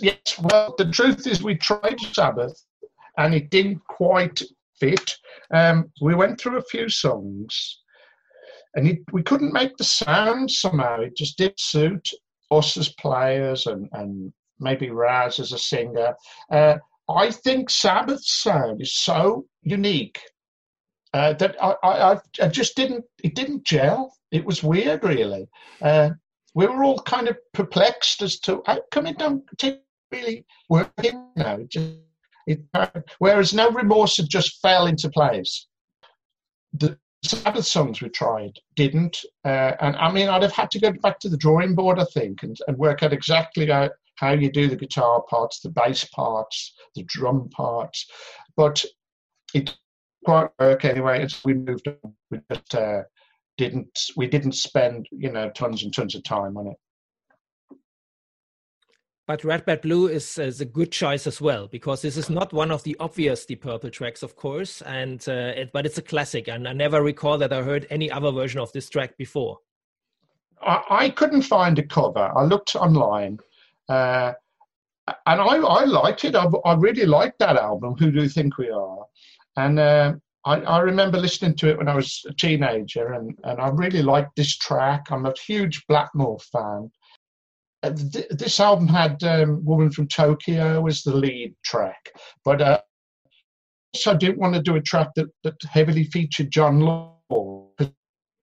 Yes, 0.03 0.39
well, 0.43 0.75
the 0.77 0.91
truth 0.91 1.27
is 1.27 1.43
we 1.43 1.55
tried 1.55 1.99
Sabbath, 2.13 2.67
and 3.17 3.35
it 3.35 3.49
didn't 3.49 3.83
quite 3.89 4.43
fit. 4.79 5.17
Um, 5.55 5.91
we 6.03 6.15
went 6.15 6.39
through 6.39 6.59
a 6.59 6.65
few 6.71 6.91
songs, 6.91 7.81
and 8.75 8.87
it, 8.87 8.99
we 9.11 9.23
couldn't 9.23 9.55
make 9.55 9.75
the 9.79 9.85
sound 9.85 10.51
somehow. 10.51 11.01
It 11.01 11.17
just 11.17 11.39
didn't 11.39 11.61
suit 11.61 12.11
us 12.51 12.77
as 12.77 12.91
players 12.91 13.65
and 13.65 13.89
and 13.93 14.35
maybe 14.61 14.91
Raz 14.91 15.41
as 15.41 15.53
a 15.53 15.59
singer. 15.59 16.15
Uh, 16.51 16.77
I 17.09 17.31
think 17.31 17.71
Sabbath 17.71 18.25
sound 18.25 18.81
is 18.81 18.95
so 18.95 19.47
unique 19.63 20.21
uh, 21.15 21.35
that 21.35 21.57
I, 21.63 21.75
I, 21.83 22.19
I, 22.43 22.49
just 22.49 22.77
didn't, 22.77 23.05
it 23.23 23.35
didn't 23.35 23.65
gel. 23.65 24.15
It 24.31 24.45
was 24.45 24.63
weird, 24.63 25.05
really. 25.05 25.49
Uh, 25.81 26.11
we 26.55 26.67
were 26.67 26.85
all 26.85 27.01
kind 27.01 27.29
of 27.29 27.37
perplexed 27.53 28.23
as 28.23 28.39
to 28.41 28.63
how 28.67 28.81
come 28.91 29.07
it 29.07 29.19
don't 29.19 29.45
really 30.11 30.47
working 30.69 31.27
now. 31.37 31.57
It 31.57 31.71
just, 31.71 31.91
it, 32.47 32.61
whereas 33.19 33.55
No 33.55 33.71
Remorse 33.71 34.17
had 34.17 34.29
just 34.29 34.61
fell 34.61 34.87
into 34.87 35.11
place. 35.11 35.67
The 36.73 36.99
Sabbath 37.25 37.67
songs 37.67 38.01
we 38.01 38.09
tried 38.09 38.59
didn't. 38.75 39.19
Uh, 39.45 39.73
and 39.81 39.97
I 39.97 40.11
mean, 40.11 40.29
I'd 40.29 40.43
have 40.43 40.53
had 40.53 40.71
to 40.73 40.81
go 40.81 40.93
back 40.93 41.21
to 41.21 41.29
the 41.29 41.37
drawing 41.37 41.75
board, 41.75 41.99
I 41.99 42.05
think, 42.13 42.43
and, 42.43 42.57
and 42.67 42.77
work 42.77 43.03
out 43.03 43.13
exactly 43.13 43.67
how, 43.67 43.91
how 44.17 44.33
you 44.33 44.51
do 44.51 44.69
the 44.69 44.77
guitar 44.77 45.23
parts, 45.29 45.61
the 45.61 45.71
bass 45.71 46.05
parts, 46.05 46.75
the 46.95 47.05
drum 47.05 47.49
parts. 47.51 48.07
But 48.57 48.85
it 49.55 49.75
quite 50.25 50.51
work 50.59 50.85
anyway. 50.85 51.23
As 51.23 51.43
we 51.45 51.55
moved 51.55 51.89
on, 51.89 52.15
we 52.31 52.41
just 52.51 52.75
uh, 52.75 53.03
didn't 53.59 53.99
we 54.17 54.27
didn't 54.27 54.53
spend 54.53 55.07
you 55.11 55.31
know 55.31 55.51
tons 55.51 55.83
and 55.83 55.95
tons 55.95 56.15
of 56.15 56.23
time 56.25 56.57
on 56.57 56.69
it. 56.69 56.77
But 59.29 59.45
Rat 59.45 59.65
Bat 59.65 59.83
Blue 59.83 60.09
is, 60.09 60.37
is 60.37 60.61
a 60.61 60.65
good 60.65 60.91
choice 60.91 61.29
as 61.29 61.41
well 61.41 61.69
because 61.69 62.03
this 62.03 62.17
is 62.17 62.29
not 62.29 62.53
one 62.53 62.73
of 62.73 62.83
the 62.83 62.97
obvious 62.99 63.47
Deep 63.47 63.63
Purple 63.63 63.89
tracks, 63.89 64.25
of 64.25 64.35
course, 64.35 64.83
and 64.83 65.25
uh, 65.29 65.53
it, 65.57 65.71
but 65.73 65.87
it's 65.87 65.97
a 65.97 66.03
classic, 66.03 66.49
and 66.49 66.67
I 66.67 66.73
never 66.73 67.03
recall 67.03 67.39
that 67.39 67.53
I 67.53 67.63
heard 67.63 67.87
any 67.89 68.11
other 68.11 68.33
version 68.33 68.61
of 68.61 68.73
this 68.73 68.91
track 68.91 69.17
before. 69.17 69.59
I, 70.61 70.83
I 70.91 71.11
couldn't 71.11 71.43
find 71.43 71.79
a 71.79 71.87
cover. 71.87 72.33
I 72.37 72.43
looked 72.43 72.75
online, 72.75 73.39
uh, 73.89 74.33
and 75.27 75.41
I, 75.41 75.57
I 75.57 75.85
liked 75.85 76.25
it. 76.25 76.35
I, 76.35 76.47
I, 76.65 76.75
really 76.75 77.07
liked 77.07 77.39
that 77.41 77.57
album, 77.57 77.95
Who 77.99 78.11
Do 78.11 78.23
You 78.23 78.29
Think 78.29 78.59
We 78.59 78.71
Are? 78.71 79.05
And 79.57 79.79
uh, 79.79 80.15
I, 80.45 80.61
I, 80.61 80.79
remember 80.81 81.19
listening 81.19 81.57
to 81.57 81.71
it 81.71 81.79
when 81.79 81.89
I 81.89 81.95
was 81.95 82.25
a 82.29 82.33
teenager, 82.35 83.13
and, 83.13 83.37
and 83.45 83.61
I 83.61 83.69
really 83.69 84.03
liked 84.03 84.37
this 84.37 84.57
track. 84.57 85.07
I'm 85.11 85.27
a 85.27 85.35
huge 85.47 85.85
Blackmore 85.89 86.39
fan. 86.41 86.91
Uh, 87.83 87.91
th- 87.91 88.29
this 88.31 88.61
album 88.61 88.87
had 88.87 89.23
um, 89.25 89.65
Woman 89.65 89.91
from 89.91 90.07
Tokyo 90.07 90.87
as 90.87 91.03
the 91.03 91.17
lead 91.17 91.55
track, 91.65 92.13
but 92.45 92.63
uh, 92.63 92.81
I 94.07 94.15
didn't 94.15 94.39
want 94.39 94.55
to 94.55 94.63
do 94.63 94.77
a 94.77 94.81
track 94.81 95.09
that, 95.17 95.27
that 95.43 95.55
heavily 95.69 96.05
featured 96.05 96.51
Jon 96.51 96.81
Lord 96.81 97.17
because 97.77 97.93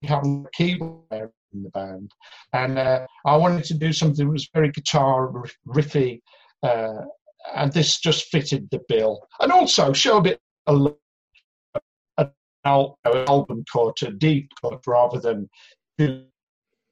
he 0.02 0.08
had 0.08 0.26
a 0.26 0.46
keyboard 0.54 1.32
in 1.54 1.64
the 1.64 1.70
band. 1.70 2.12
And 2.54 2.78
uh, 2.78 3.06
I 3.26 3.36
wanted 3.36 3.64
to 3.66 3.74
do 3.74 3.94
something 3.94 4.26
that 4.26 4.32
was 4.32 4.50
very 4.54 4.72
guitar 4.72 5.32
riffy, 5.68 6.22
uh, 6.64 7.02
and 7.56 7.72
this 7.72 8.00
just 8.00 8.28
fitted 8.28 8.70
the 8.72 8.82
bill. 8.88 9.28
And 9.40 9.52
also 9.52 9.94
show 9.94 10.18
a 10.18 10.22
bit 10.22 10.40
of 10.68 10.96
an 12.18 12.32
album 12.66 13.64
cut, 13.72 14.02
a 14.04 14.12
deep 14.12 14.52
cut, 14.62 14.82
rather 14.86 15.20
than 15.20 15.50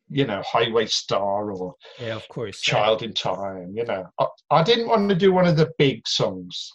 you 0.10 0.26
know 0.26 0.42
Highway 0.46 0.86
Star 0.86 1.52
or 1.52 1.76
yeah, 2.00 2.16
of 2.16 2.28
course, 2.30 2.62
Child 2.62 3.02
yeah. 3.02 3.08
in 3.08 3.14
Time. 3.14 3.74
You 3.76 3.86
know, 3.86 4.06
I, 4.20 4.26
I 4.52 4.64
didn't 4.64 4.88
want 4.88 5.10
to 5.10 5.16
do 5.16 5.34
one 5.34 5.48
of 5.48 5.58
the 5.58 5.72
big 5.78 6.08
songs. 6.08 6.72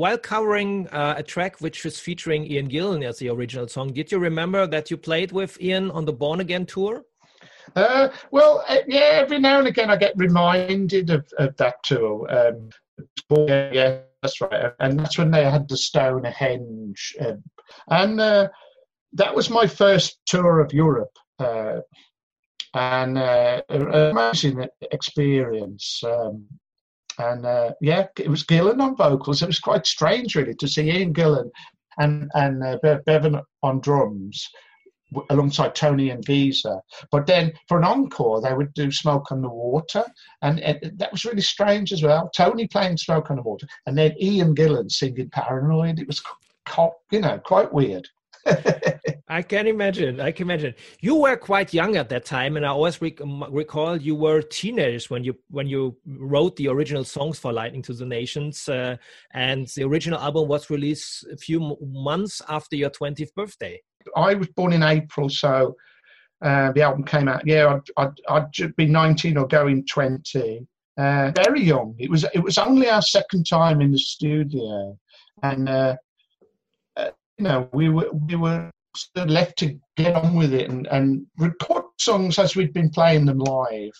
While 0.00 0.16
covering 0.16 0.88
uh, 0.88 1.14
a 1.18 1.22
track 1.22 1.60
which 1.60 1.84
was 1.84 2.00
featuring 2.00 2.46
Ian 2.46 2.68
Gillan 2.70 3.04
as 3.04 3.18
the 3.18 3.28
original 3.28 3.68
song, 3.68 3.92
did 3.92 4.10
you 4.10 4.18
remember 4.18 4.66
that 4.66 4.90
you 4.90 4.96
played 4.96 5.30
with 5.30 5.60
Ian 5.60 5.90
on 5.90 6.06
the 6.06 6.12
Born 6.12 6.40
Again 6.40 6.64
tour? 6.64 7.02
Uh, 7.76 8.08
well, 8.30 8.64
uh, 8.66 8.78
yeah, 8.88 9.20
every 9.22 9.38
now 9.38 9.58
and 9.58 9.68
again 9.68 9.90
I 9.90 9.96
get 9.96 10.14
reminded 10.16 11.10
of, 11.10 11.30
of 11.38 11.54
that 11.58 11.82
tour. 11.84 12.26
Um, 12.34 12.70
yeah, 13.46 13.98
that's 14.22 14.40
right. 14.40 14.72
And 14.80 14.98
that's 14.98 15.18
when 15.18 15.30
they 15.30 15.44
had 15.44 15.68
the 15.68 15.76
Stonehenge. 15.76 17.14
Um, 17.20 17.42
and 17.88 18.18
uh, 18.20 18.48
that 19.12 19.36
was 19.36 19.50
my 19.50 19.66
first 19.66 20.18
tour 20.24 20.60
of 20.60 20.72
Europe. 20.72 21.14
Uh, 21.38 21.80
and 22.72 23.18
uh, 23.18 23.62
an 23.68 23.94
amazing 23.94 24.66
experience. 24.92 26.02
Um, 26.04 26.46
and 27.20 27.46
uh, 27.46 27.72
yeah, 27.80 28.06
it 28.18 28.28
was 28.28 28.44
Gillan 28.44 28.80
on 28.80 28.96
vocals. 28.96 29.42
It 29.42 29.46
was 29.46 29.60
quite 29.60 29.86
strange, 29.86 30.34
really, 30.34 30.54
to 30.54 30.68
see 30.68 30.90
Ian 30.90 31.12
Gillan 31.12 31.50
and 31.98 32.30
and 32.34 32.62
uh, 32.62 32.78
Bevan 33.06 33.40
on 33.62 33.80
drums 33.80 34.48
alongside 35.30 35.74
Tony 35.74 36.10
and 36.10 36.24
Geezer. 36.24 36.80
But 37.10 37.26
then 37.26 37.52
for 37.68 37.78
an 37.78 37.84
encore, 37.84 38.40
they 38.40 38.54
would 38.54 38.72
do 38.74 38.90
Smoke 38.90 39.32
on 39.32 39.42
the 39.42 39.48
Water, 39.48 40.04
and, 40.42 40.60
and 40.60 40.92
that 40.98 41.12
was 41.12 41.24
really 41.24 41.40
strange 41.40 41.92
as 41.92 42.02
well. 42.02 42.30
Tony 42.34 42.68
playing 42.68 42.96
Smoke 42.96 43.30
on 43.30 43.36
the 43.36 43.42
Water, 43.42 43.66
and 43.86 43.96
then 43.96 44.14
Ian 44.20 44.54
Gillan 44.54 44.90
singing 44.90 45.30
Paranoid. 45.30 45.98
It 45.98 46.06
was, 46.06 46.22
you 47.10 47.20
know, 47.20 47.38
quite 47.38 47.72
weird. 47.72 48.08
I 49.28 49.42
can 49.42 49.68
imagine. 49.68 50.20
I 50.20 50.32
can 50.32 50.46
imagine. 50.46 50.74
You 51.00 51.14
were 51.14 51.36
quite 51.36 51.72
young 51.72 51.96
at 51.96 52.08
that 52.08 52.24
time, 52.24 52.56
and 52.56 52.66
I 52.66 52.70
always 52.70 53.00
rec 53.00 53.20
recall 53.20 53.96
you 53.96 54.16
were 54.16 54.42
teenagers 54.42 55.08
when 55.08 55.22
you 55.22 55.34
when 55.50 55.68
you 55.68 55.96
wrote 56.04 56.56
the 56.56 56.66
original 56.66 57.04
songs 57.04 57.38
for 57.38 57.52
Lightning 57.52 57.82
to 57.82 57.94
the 57.94 58.04
Nations, 58.04 58.68
uh, 58.68 58.96
and 59.32 59.68
the 59.76 59.84
original 59.84 60.18
album 60.18 60.48
was 60.48 60.68
released 60.68 61.24
a 61.32 61.36
few 61.36 61.76
months 61.80 62.42
after 62.48 62.74
your 62.74 62.90
twentieth 62.90 63.32
birthday. 63.36 63.80
I 64.16 64.34
was 64.34 64.48
born 64.48 64.72
in 64.72 64.82
April, 64.82 65.28
so 65.28 65.76
uh, 66.42 66.72
the 66.72 66.82
album 66.82 67.04
came 67.04 67.28
out. 67.28 67.46
Yeah, 67.46 67.78
I'd, 67.96 68.14
I'd, 68.28 68.50
I'd 68.60 68.76
be 68.76 68.86
nineteen 68.86 69.36
or 69.36 69.46
going 69.46 69.86
twenty. 69.86 70.66
Uh, 70.98 71.30
very 71.36 71.62
young. 71.62 71.94
It 71.98 72.10
was 72.10 72.24
it 72.34 72.40
was 72.40 72.58
only 72.58 72.90
our 72.90 73.02
second 73.02 73.44
time 73.44 73.80
in 73.80 73.92
the 73.92 73.98
studio, 73.98 74.98
and 75.44 75.68
uh, 75.68 75.96
know, 77.40 77.68
we 77.72 77.88
were 77.88 78.10
we 78.10 78.36
were 78.36 78.70
left 79.14 79.58
to 79.58 79.78
get 79.96 80.14
on 80.14 80.34
with 80.34 80.52
it 80.52 80.68
and, 80.68 80.86
and 80.88 81.26
record 81.38 81.84
songs 81.98 82.38
as 82.38 82.56
we'd 82.56 82.72
been 82.72 82.90
playing 82.90 83.24
them 83.24 83.38
live. 83.38 83.92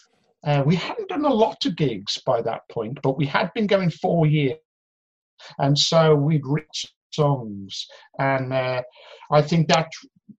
Uh, 0.45 0.63
we 0.65 0.75
hadn't 0.75 1.09
done 1.09 1.25
a 1.25 1.35
lot 1.35 1.65
of 1.67 1.77
gigs 1.77 2.19
by 2.25 2.41
that 2.43 2.63
point, 2.71 2.99
but 3.03 3.17
we 3.17 3.27
had 3.27 3.53
been 3.55 3.67
going 3.67 3.91
four 3.91 4.27
years, 4.27 4.59
and 5.59 5.79
so 5.79 6.15
we'd 6.15 6.47
written 6.47 6.91
songs, 7.13 7.87
and 8.19 8.53
uh, 8.53 8.83
I 9.31 9.43
think 9.43 9.69
that 9.69 9.89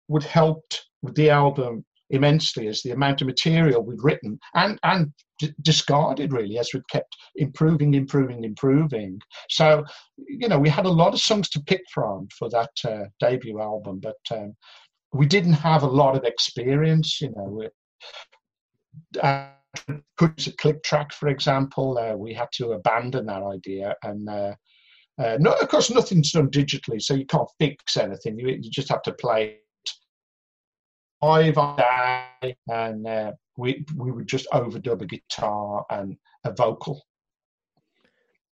would 0.08 0.24
helped 0.24 0.86
with 1.02 1.16
the 1.16 1.30
album 1.30 1.86
immensely 2.12 2.68
as 2.68 2.82
the 2.82 2.92
amount 2.92 3.22
of 3.22 3.28
material 3.28 3.84
we'd 3.84 4.04
written 4.04 4.40
and 4.56 4.80
and 4.84 5.12
d- 5.40 5.54
discarded 5.62 6.32
really 6.32 6.58
as 6.58 6.70
we've 6.74 6.88
kept 6.88 7.16
improving, 7.36 7.94
improving, 7.94 8.44
improving. 8.44 9.20
So 9.50 9.84
you 10.18 10.48
know 10.48 10.60
we 10.60 10.70
had 10.70 10.86
a 10.86 10.90
lot 10.90 11.14
of 11.14 11.20
songs 11.20 11.50
to 11.50 11.64
pick 11.64 11.82
from 11.94 12.28
for 12.38 12.50
that 12.50 12.72
uh, 12.86 13.06
debut 13.20 13.60
album, 13.60 14.00
but 14.02 14.38
um, 14.38 14.56
we 15.14 15.26
didn't 15.26 15.54
have 15.54 15.84
a 15.84 15.88
lot 15.88 16.16
of 16.16 16.24
experience. 16.24 17.20
You 17.22 17.34
know, 17.36 17.70
uh, 19.22 19.48
put 20.18 20.48
a 20.48 20.52
click 20.54 20.84
track, 20.84 21.14
for 21.14 21.30
example, 21.30 21.98
uh, 21.98 22.16
we 22.16 22.34
had 22.34 22.50
to 22.54 22.74
abandon 22.74 23.26
that 23.28 23.44
idea 23.44 23.96
and. 24.04 24.30
Uh, 24.30 24.54
uh, 25.22 25.38
no, 25.40 25.52
of 25.52 25.68
course, 25.68 25.92
nothing's 25.92 26.32
done 26.32 26.50
digitally, 26.50 27.00
so 27.00 27.14
you 27.14 27.26
can't 27.28 27.50
fix 27.60 27.96
anything. 27.98 28.40
You, 28.40 28.48
you 28.60 28.72
just 28.72 28.90
have 28.90 29.04
to 29.04 29.14
play 29.14 29.58
live 31.22 31.58
on 31.58 31.78
day, 31.78 32.56
and 32.68 33.08
uh, 33.08 33.32
we 33.58 33.86
we 33.96 34.12
would 34.12 34.28
just 34.28 34.48
overdub 34.52 35.02
a 35.02 35.06
guitar 35.06 35.86
and 35.90 36.18
a 36.44 36.52
vocal. 36.52 37.04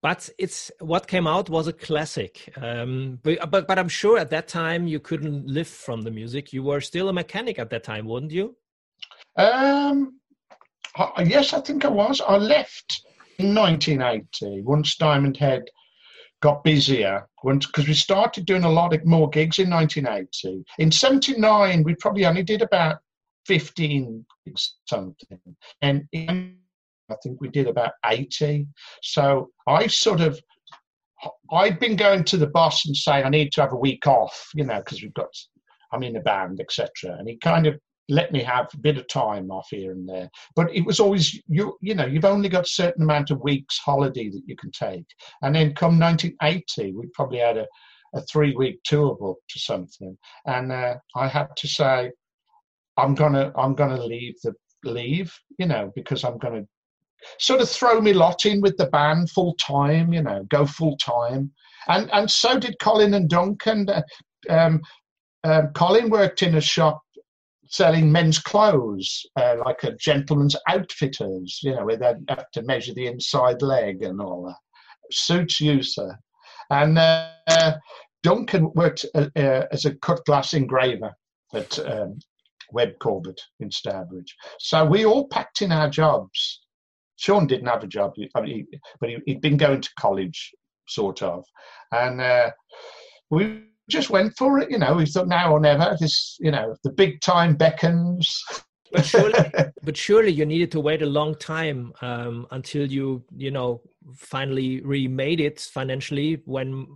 But 0.02 0.30
it's 0.38 0.72
what 0.80 1.08
came 1.08 1.28
out 1.28 1.50
was 1.50 1.68
a 1.68 1.74
classic. 1.74 2.54
Um, 2.56 3.20
but, 3.22 3.52
but 3.52 3.68
but 3.68 3.78
I'm 3.78 3.90
sure 3.90 4.18
at 4.18 4.30
that 4.30 4.48
time 4.48 4.88
you 4.88 5.00
couldn't 5.00 5.48
live 5.48 5.68
from 5.68 6.02
the 6.02 6.12
music. 6.12 6.54
You 6.54 6.64
were 6.64 6.82
still 6.82 7.10
a 7.10 7.14
mechanic 7.14 7.60
at 7.60 7.70
that 7.72 7.84
time, 7.84 8.06
weren't 8.06 8.32
you? 8.32 8.56
Um, 9.36 10.20
I, 10.96 11.24
yes, 11.24 11.54
I 11.54 11.62
think 11.62 11.86
I 11.86 11.90
was. 11.90 12.22
I 12.22 12.38
left 12.38 13.04
in 13.40 13.54
1980 13.54 14.62
once 14.62 14.96
Diamond 14.96 15.38
Head 15.38 15.64
got 16.42 16.64
busier 16.64 17.28
because 17.44 17.88
we 17.88 17.94
started 17.94 18.46
doing 18.46 18.64
a 18.64 18.72
lot 18.72 18.94
of 18.94 19.06
more 19.06 19.30
gigs 19.30 19.60
in 19.60 19.70
1980. 19.70 20.64
In 20.78 20.92
79, 20.92 21.84
we 21.84 21.96
probably 21.96 22.26
only 22.26 22.44
did 22.44 22.62
about 22.62 22.98
15 23.46 24.26
something. 24.86 25.40
And 25.82 26.08
in, 26.12 26.58
I 27.10 27.16
think 27.24 27.42
we 27.42 27.50
did 27.50 27.68
about 27.68 27.94
80. 28.06 28.68
So 29.02 29.50
I 29.68 29.88
sort 29.88 30.22
of, 30.22 30.40
I'd 31.52 31.80
been 31.80 31.96
going 31.96 32.24
to 32.26 32.38
the 32.38 32.48
boss 32.48 32.86
and 32.86 32.96
saying, 32.96 33.26
I 33.26 33.30
need 33.30 33.52
to 33.54 33.62
have 33.62 33.74
a 33.74 33.78
week 33.78 34.08
off, 34.08 34.50
you 34.54 34.64
know, 34.64 34.78
because 34.78 35.02
we've 35.02 35.14
got, 35.14 35.30
I'm 35.92 36.04
in 36.04 36.16
a 36.16 36.22
band, 36.22 36.60
etc. 36.62 36.90
And 37.18 37.28
he 37.28 37.38
kind 37.38 37.68
of 37.68 37.80
let 38.10 38.32
me 38.32 38.44
have 38.44 38.68
a 38.74 38.78
bit 38.78 38.98
of 38.98 39.08
time 39.08 39.52
off 39.52 39.68
here 39.70 39.92
and 39.92 40.08
there. 40.08 40.30
But 40.56 40.76
it 40.76 40.86
was 40.86 41.00
always 41.00 41.40
you 41.48 41.78
you 41.82 41.96
know 41.96 42.06
you've 42.06 42.26
only 42.26 42.50
got 42.50 42.66
a 42.66 42.70
certain 42.70 43.04
amount 43.04 43.32
of 43.32 43.42
weeks 43.42 43.78
holiday 43.78 44.30
that 44.30 44.44
you 44.46 44.56
can 44.56 44.72
take. 44.72 45.06
And 45.42 45.56
then 45.56 45.76
come 45.76 46.00
1980, 46.00 46.94
we 46.94 47.08
probably 47.14 47.40
had 47.40 47.58
a, 47.58 47.68
a 48.16 48.22
three 48.24 48.56
week 48.56 48.80
tour 48.84 49.16
booked 49.20 49.56
or 49.56 49.60
something, 49.60 50.18
and 50.46 50.72
uh, 50.72 50.96
I 51.16 51.28
had 51.28 51.48
to 51.58 51.68
say 51.68 52.12
I'm 52.98 53.16
gonna 53.16 53.52
I'm 53.56 53.76
gonna 53.76 54.04
leave 54.04 54.36
the 54.44 54.54
leave 54.84 55.34
you 55.58 55.66
know 55.66 55.92
because 55.96 56.24
I'm 56.24 56.38
gonna 56.38 56.64
sort 57.38 57.62
of 57.62 57.70
throw 57.70 58.00
me 58.00 58.14
lot 58.14 58.46
in 58.46 58.62
with 58.62 58.78
the 58.78 58.88
band 58.88 59.30
full 59.30 59.54
time 59.56 60.14
you 60.14 60.22
know 60.22 60.46
go 60.50 60.66
full 60.66 60.96
time 60.98 61.52
and 61.88 62.10
and 62.12 62.30
so 62.30 62.60
did 62.60 62.80
Colin 62.80 63.14
and 63.14 63.30
Duncan. 63.30 63.88
Um, 64.50 64.82
um, 65.44 65.70
Colin 65.74 66.10
worked 66.10 66.44
in 66.44 66.56
a 66.56 66.62
shop 66.62 67.02
selling 67.70 68.12
men's 68.12 68.40
clothes, 68.40 69.26
uh, 69.36 69.56
like 69.64 69.84
a 69.84 69.96
gentleman's 69.96 70.56
outfitters, 70.68 71.60
you 71.64 71.74
know, 71.74 71.86
where 71.86 71.98
they 71.98 72.14
have 72.28 72.52
to 72.52 72.64
measure 72.64 72.94
the 72.94 73.08
inside 73.08 73.62
leg 73.62 74.04
and 74.04 74.20
all 74.20 74.46
that. 74.46 74.58
Suits 75.12 75.62
you, 75.62 75.82
sir. 75.82 76.18
And 76.72 76.98
uh, 76.98 77.78
Duncan 78.24 78.72
worked 78.76 79.06
uh, 79.16 79.28
uh, 79.36 79.66
as 79.72 79.86
a 79.86 79.96
cut 79.96 80.24
glass 80.26 80.54
engraver 80.54 81.14
at 81.54 81.80
um, 81.80 82.20
Webb 82.72 82.94
Corbett 83.00 83.40
in 83.60 83.72
Stourbridge. 83.72 84.36
So 84.60 84.86
we 84.86 85.06
all 85.06 85.28
packed 85.28 85.62
in 85.62 85.72
our 85.72 85.90
jobs. 85.90 86.62
Sean 87.18 87.48
didn't 87.48 87.68
have 87.68 87.84
a 87.84 87.88
job, 87.88 88.14
but 88.34 88.48
he, 88.48 88.66
had 89.28 89.42
been 89.42 89.58
going 89.58 89.82
to 89.82 89.90
college, 90.00 90.52
sort 90.88 91.22
of. 91.22 91.44
And 91.92 92.22
uh, 92.22 92.52
we 93.30 93.69
just 93.90 94.10
went 94.10 94.38
for 94.38 94.60
it. 94.60 94.70
You 94.72 94.78
know, 94.78 94.96
we 94.96 95.06
thought 95.06 95.28
now 95.28 95.52
or 95.52 95.60
never. 95.60 95.96
This, 96.00 96.38
you 96.40 96.52
know, 96.52 96.76
the 96.84 96.92
big 96.92 97.22
time 97.22 97.56
beckons. 97.56 98.44
but 98.92 99.06
surely, 99.06 99.40
but 99.84 99.98
surely 99.98 100.32
you 100.32 100.46
needed 100.46 100.72
to 100.72 100.80
wait 100.80 101.02
a 101.02 101.06
long 101.06 101.36
time 101.36 101.92
um, 102.02 102.48
until 102.52 102.90
you, 102.92 103.24
you 103.36 103.52
know, 103.52 103.82
finally 104.16 104.82
remade 104.82 105.40
it 105.40 105.60
financially. 105.60 106.42
When 106.46 106.88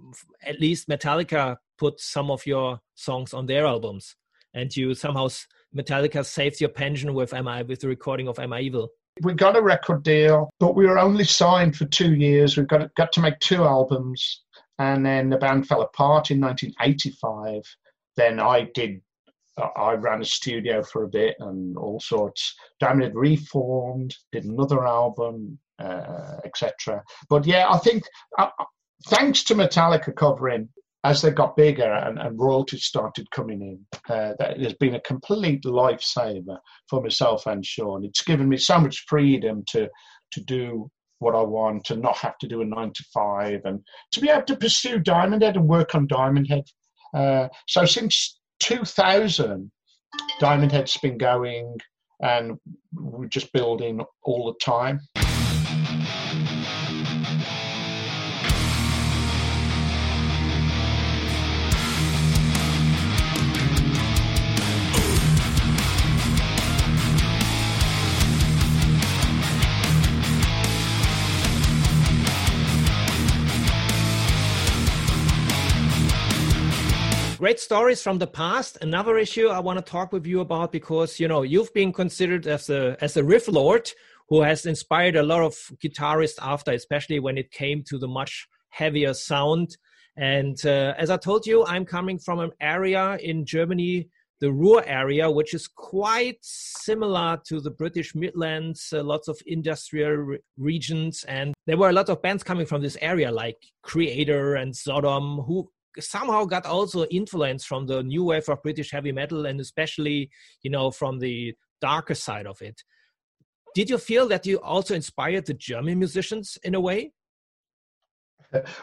at 0.45 0.59
least 0.59 0.87
Metallica 0.87 1.57
put 1.77 1.99
some 1.99 2.31
of 2.31 2.45
your 2.45 2.79
songs 2.95 3.33
on 3.33 3.45
their 3.45 3.65
albums, 3.65 4.15
and 4.53 4.75
you 4.75 4.93
somehow 4.93 5.27
Metallica 5.75 6.25
saved 6.25 6.61
your 6.61 6.69
pension 6.69 7.13
with 7.13 7.33
MI 7.33 7.63
with 7.63 7.81
the 7.81 7.87
recording 7.87 8.27
of 8.27 8.39
Am 8.39 8.53
I 8.53 8.61
Evil. 8.61 8.89
We 9.21 9.33
got 9.33 9.55
a 9.55 9.61
record 9.61 10.03
deal, 10.03 10.49
but 10.59 10.75
we 10.75 10.87
were 10.87 10.97
only 10.97 11.23
signed 11.23 11.75
for 11.75 11.85
two 11.85 12.15
years. 12.15 12.57
We 12.57 12.63
got 12.63 12.93
got 12.95 13.11
to 13.13 13.21
make 13.21 13.37
two 13.39 13.63
albums 13.63 14.42
and 14.79 15.05
then 15.05 15.29
the 15.29 15.37
band 15.37 15.67
fell 15.67 15.81
apart 15.81 16.31
in 16.31 16.39
1985. 16.39 17.61
Then 18.15 18.39
I 18.39 18.69
did, 18.73 19.01
I 19.75 19.93
ran 19.93 20.21
a 20.21 20.25
studio 20.25 20.83
for 20.83 21.03
a 21.03 21.09
bit 21.09 21.35
and 21.39 21.77
all 21.77 21.99
sorts. 21.99 22.55
Diamond 22.79 23.03
had 23.03 23.15
reformed, 23.15 24.15
did 24.31 24.45
another 24.45 24.85
album, 24.85 25.59
uh, 25.79 26.37
etc. 26.45 27.03
But 27.29 27.45
yeah, 27.45 27.67
I 27.69 27.77
think 27.77 28.03
uh, 28.37 28.49
thanks 29.07 29.43
to 29.45 29.55
Metallica 29.55 30.15
covering 30.15 30.69
as 31.03 31.21
they 31.21 31.31
got 31.31 31.57
bigger 31.57 31.91
and, 31.91 32.17
and 32.17 32.39
royalties 32.39 32.85
started 32.85 33.29
coming 33.31 33.61
in, 33.61 33.99
uh, 34.09 34.33
that 34.39 34.59
has 34.59 34.73
been 34.75 34.95
a 34.95 35.01
complete 35.01 35.63
lifesaver 35.63 36.57
for 36.89 37.01
myself 37.01 37.45
and 37.45 37.65
Sean. 37.65 38.05
It's 38.05 38.23
given 38.23 38.47
me 38.47 38.57
so 38.57 38.79
much 38.79 39.05
freedom 39.07 39.63
to 39.71 39.89
to 40.31 40.41
do 40.41 40.89
what 41.23 41.35
I 41.35 41.41
want 41.41 41.89
and 41.89 42.01
not 42.01 42.17
have 42.17 42.37
to 42.39 42.47
do 42.47 42.61
a 42.61 42.65
nine 42.65 42.91
to 42.93 43.03
five 43.13 43.61
and 43.65 43.79
to 44.11 44.21
be 44.21 44.29
able 44.29 44.43
to 44.43 44.55
pursue 44.55 44.99
Diamond 44.99 45.41
Head 45.41 45.55
and 45.55 45.67
work 45.67 45.95
on 45.95 46.07
Diamond 46.07 46.47
Head. 46.47 46.65
Uh, 47.13 47.47
so 47.67 47.85
since 47.85 48.39
2000, 48.59 49.71
Diamond 50.39 50.71
Head's 50.71 50.97
been 50.97 51.17
going 51.17 51.77
and 52.21 52.57
we're 52.93 53.27
just 53.27 53.51
building 53.53 54.01
all 54.23 54.45
the 54.45 54.65
time. 54.65 54.99
Great 77.43 77.59
stories 77.59 78.01
from 78.01 78.19
the 78.19 78.25
past. 78.25 78.77
Another 78.79 79.17
issue 79.17 79.49
I 79.49 79.59
want 79.59 79.77
to 79.77 79.83
talk 79.83 80.13
with 80.13 80.25
you 80.25 80.39
about 80.39 80.71
because 80.71 81.19
you 81.19 81.27
know 81.27 81.41
you've 81.41 81.73
been 81.73 81.91
considered 81.91 82.47
as 82.47 82.69
a 82.69 82.95
as 83.01 83.17
a 83.17 83.23
riff 83.25 83.49
lord 83.49 83.91
who 84.29 84.41
has 84.43 84.65
inspired 84.65 85.17
a 85.17 85.23
lot 85.23 85.41
of 85.41 85.53
guitarists 85.83 86.39
after, 86.41 86.71
especially 86.71 87.19
when 87.19 87.37
it 87.37 87.51
came 87.51 87.83
to 87.89 87.97
the 87.97 88.07
much 88.07 88.47
heavier 88.69 89.13
sound. 89.13 89.75
And 90.15 90.57
uh, 90.65 90.93
as 90.97 91.09
I 91.09 91.17
told 91.17 91.45
you, 91.45 91.65
I'm 91.65 91.83
coming 91.83 92.17
from 92.17 92.39
an 92.39 92.51
area 92.61 93.17
in 93.21 93.45
Germany, 93.45 94.07
the 94.39 94.53
Ruhr 94.53 94.81
area, 94.85 95.29
which 95.29 95.53
is 95.53 95.67
quite 95.67 96.37
similar 96.41 97.41
to 97.47 97.59
the 97.59 97.71
British 97.71 98.15
Midlands, 98.15 98.93
uh, 98.93 99.03
lots 99.03 99.27
of 99.27 99.37
industrial 99.45 100.11
re- 100.11 100.39
regions. 100.57 101.25
And 101.27 101.53
there 101.67 101.75
were 101.75 101.89
a 101.89 101.93
lot 101.93 102.07
of 102.07 102.21
bands 102.21 102.41
coming 102.41 102.65
from 102.65 102.81
this 102.81 102.97
area, 103.01 103.29
like 103.31 103.57
Kreator 103.85 104.61
and 104.61 104.73
Sodom, 104.73 105.39
who 105.45 105.69
somehow 105.99 106.45
got 106.45 106.65
also 106.65 107.05
influence 107.05 107.65
from 107.65 107.85
the 107.85 108.03
new 108.03 108.23
wave 108.23 108.49
of 108.49 108.61
British 108.63 108.91
heavy 108.91 109.11
metal 109.11 109.45
and 109.45 109.59
especially, 109.59 110.29
you 110.61 110.71
know, 110.71 110.91
from 110.91 111.19
the 111.19 111.53
darker 111.81 112.15
side 112.15 112.47
of 112.47 112.61
it. 112.61 112.83
Did 113.75 113.89
you 113.89 113.97
feel 113.97 114.27
that 114.27 114.45
you 114.45 114.59
also 114.61 114.93
inspired 114.93 115.45
the 115.45 115.53
German 115.53 115.99
musicians 115.99 116.57
in 116.63 116.75
a 116.75 116.79
way? 116.79 117.11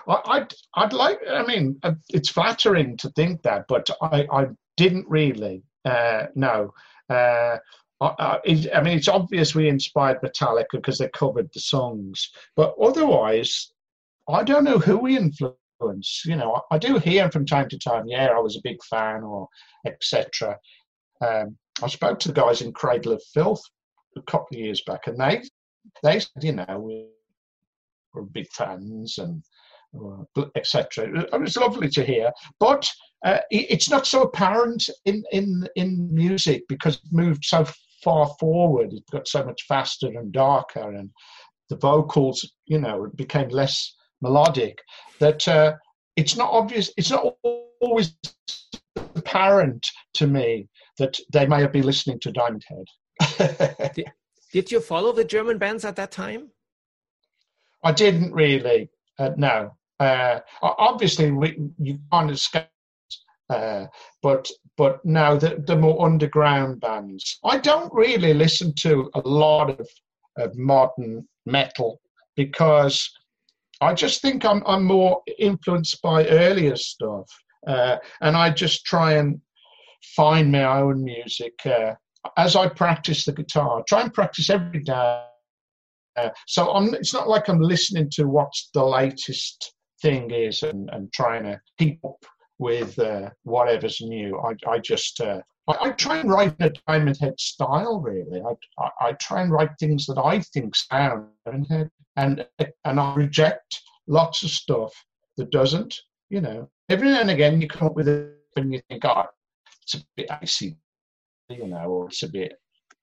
Well, 0.07 0.23
I'd, 0.27 0.53
I'd 0.75 0.93
like, 0.93 1.21
I 1.31 1.45
mean, 1.45 1.79
uh, 1.85 1.93
it's 2.09 2.29
flattering 2.29 2.97
to 2.99 3.09
think 3.11 3.43
that, 3.43 3.67
but 3.69 3.89
I, 4.03 4.27
I 4.33 4.47
didn't 4.77 5.07
really, 5.09 5.63
uh, 5.85 6.27
no. 6.35 6.73
Uh, 7.09 7.59
I, 8.01 8.41
I 8.75 8.81
mean, 8.83 8.99
it's 8.99 9.09
obvious 9.09 9.55
we 9.55 9.69
inspired 9.69 10.23
Metallica 10.23 10.73
because 10.73 10.99
they 10.99 11.09
covered 11.11 11.51
the 11.53 11.61
songs, 11.61 12.31
but 12.57 12.75
otherwise, 12.83 13.73
I 14.29 14.43
don't 14.43 14.65
know 14.65 14.79
who 14.79 14.99
we 14.99 15.17
influenced 15.17 15.60
influence. 15.81 16.23
You 16.25 16.37
know, 16.37 16.61
I, 16.71 16.77
I 16.77 16.79
do 16.79 16.99
hear 16.99 17.31
from 17.31 17.47
time 17.47 17.69
to 17.69 17.79
time, 17.79 18.05
yeah, 18.07 18.29
I 18.29 18.41
was 18.41 18.57
a 18.57 18.63
big 18.63 18.83
fan 18.89 19.23
or 19.23 19.49
etc. 19.87 20.57
Um, 21.25 21.57
I 21.83 21.89
spoke 21.89 22.19
to 22.21 22.29
the 22.29 22.41
guys 22.41 22.63
in 22.63 22.73
Cradle 22.73 23.13
of 23.13 23.23
Filth 23.35 23.63
a 24.17 24.23
couple 24.23 24.49
of 24.53 24.61
years 24.61 24.83
back, 24.87 25.07
and 25.07 25.19
they 25.19 25.43
they 26.03 26.21
said, 26.21 26.43
you 26.43 26.53
know, 26.53 26.79
we 26.79 27.07
were 28.15 28.23
big 28.23 28.47
fans, 28.53 29.19
and 29.19 29.43
etc. 30.55 31.27
It 31.33 31.41
was 31.41 31.57
lovely 31.57 31.89
to 31.91 32.05
hear, 32.05 32.31
but 32.59 32.89
uh, 33.25 33.41
it's 33.51 33.91
not 33.91 34.07
so 34.07 34.23
apparent 34.23 34.89
in, 35.05 35.23
in, 35.33 35.69
in 35.77 36.09
music 36.15 36.63
because 36.69 36.97
it 36.97 37.13
moved 37.13 37.45
so 37.45 37.67
far 38.03 38.31
forward. 38.41 38.95
It 38.95 39.03
got 39.13 39.29
so 39.29 39.45
much 39.45 39.65
faster 39.69 40.07
and 40.07 40.33
darker, 40.33 40.95
and 40.95 41.11
the 41.69 41.77
vocals, 41.77 42.51
you 42.67 42.79
know, 42.79 43.11
became 43.17 43.49
less 43.49 43.95
melodic. 44.21 44.79
That 45.19 45.47
uh, 45.47 45.75
it's 46.17 46.37
not 46.37 46.51
obvious. 46.51 46.93
It's 46.97 47.11
not 47.11 47.37
always 47.81 48.15
apparent 49.15 49.87
to 50.15 50.27
me 50.27 50.69
that 50.99 51.19
they 51.33 51.47
may 51.47 51.61
have 51.61 51.73
been 51.73 51.85
listening 51.85 52.21
to 52.21 52.33
Diamond 52.33 52.65
Head. 52.69 53.93
did, 53.95 54.07
did 54.53 54.71
you 54.71 54.81
follow 54.81 55.13
the 55.13 55.25
German 55.25 55.59
bands 55.59 55.85
at 55.85 55.97
that 55.97 56.11
time? 56.11 56.51
I 57.83 57.93
didn't 57.93 58.33
really. 58.33 58.91
Uh, 59.19 59.31
no. 59.37 59.77
Uh, 59.99 60.41
obviously, 60.63 61.31
we, 61.31 61.59
you 61.79 61.99
can't 62.11 62.31
escape 62.31 62.67
uh, 63.51 63.87
but 64.23 64.49
but 64.77 65.05
now 65.05 65.37
the, 65.37 65.63
the 65.67 65.77
more 65.77 66.07
underground 66.07 66.81
bands. 66.81 67.39
I 67.45 67.59
don't 67.59 67.93
really 67.93 68.33
listen 68.33 68.73
to 68.77 69.11
a 69.15 69.21
lot 69.21 69.79
of, 69.79 69.89
of 70.39 70.57
modern 70.57 71.29
metal 71.45 72.01
because 72.37 73.11
I 73.81 73.95
just 73.95 74.21
think 74.21 74.45
I'm 74.45 74.63
I'm 74.67 74.85
more 74.85 75.23
influenced 75.39 76.03
by 76.03 76.27
earlier 76.27 76.77
stuff, 76.77 77.27
uh, 77.67 77.97
and 78.21 78.37
I 78.37 78.51
just 78.51 78.85
try 78.85 79.15
and 79.15 79.41
find 80.17 80.53
my 80.53 80.65
own 80.65 81.03
music 81.03 81.55
uh, 81.65 81.95
as 82.37 82.57
I 82.57 82.69
practice 82.69 83.25
the 83.25 83.33
guitar. 83.33 83.81
I 83.81 83.83
try 83.89 84.03
and 84.03 84.13
practice 84.13 84.51
every 84.51 84.83
day. 84.83 85.25
Uh, 86.17 86.31
so 86.47 86.73
I'm, 86.73 86.95
it's 86.95 87.15
not 87.15 87.29
like 87.29 87.49
I'm 87.49 87.61
listening 87.61 88.11
to 88.13 88.25
what's 88.25 88.71
the 88.75 88.85
latest 88.85 89.75
thing 90.03 90.31
is 90.31 90.63
and, 90.63 90.91
and 90.93 91.13
trying 91.13 91.45
to 91.45 91.61
keep 91.79 92.05
up 92.05 92.25
with 92.59 92.99
uh, 92.99 93.31
whatever's 93.45 94.01
new. 94.01 94.39
I, 94.39 94.71
I 94.71 94.79
just 94.79 95.21
uh, 95.21 95.41
I, 95.71 95.89
I, 95.89 95.91
try 95.93 96.19
and 96.19 96.31
write 96.31 96.55
in 96.59 96.67
a 96.67 96.73
Diamond 96.87 97.19
Head 97.21 97.39
style. 97.39 98.01
Really, 98.01 98.41
I, 98.41 98.83
I, 98.83 99.09
I 99.09 99.13
try 99.13 99.43
and 99.43 99.51
write 99.51 99.71
things 99.79 100.07
that 100.07 100.19
I 100.19 100.41
think 100.41 100.75
sound 100.77 101.27
Diamond 101.45 101.67
Head, 101.69 101.91
and 102.17 102.47
and 102.85 103.01
I 103.01 103.15
reject 103.15 103.81
lots 104.07 104.43
of 104.43 104.51
stuff 104.51 104.93
that 105.37 105.51
doesn't. 105.51 105.95
You 106.29 106.41
know, 106.41 106.71
every 106.89 107.09
now 107.09 107.21
and 107.21 107.31
again 107.31 107.61
you 107.61 107.69
come 107.69 107.89
up 107.89 107.97
with 107.97 108.09
it 108.09 108.37
and 108.57 108.73
you 108.73 108.81
think, 108.89 109.05
oh, 109.05 109.25
it's 109.83 109.95
a 109.95 109.99
bit 110.17 110.31
icy, 110.31 110.77
you 111.49 111.67
know, 111.67 111.85
or 111.85 112.07
it's 112.07 112.23
a 112.23 112.29
bit, 112.29 112.55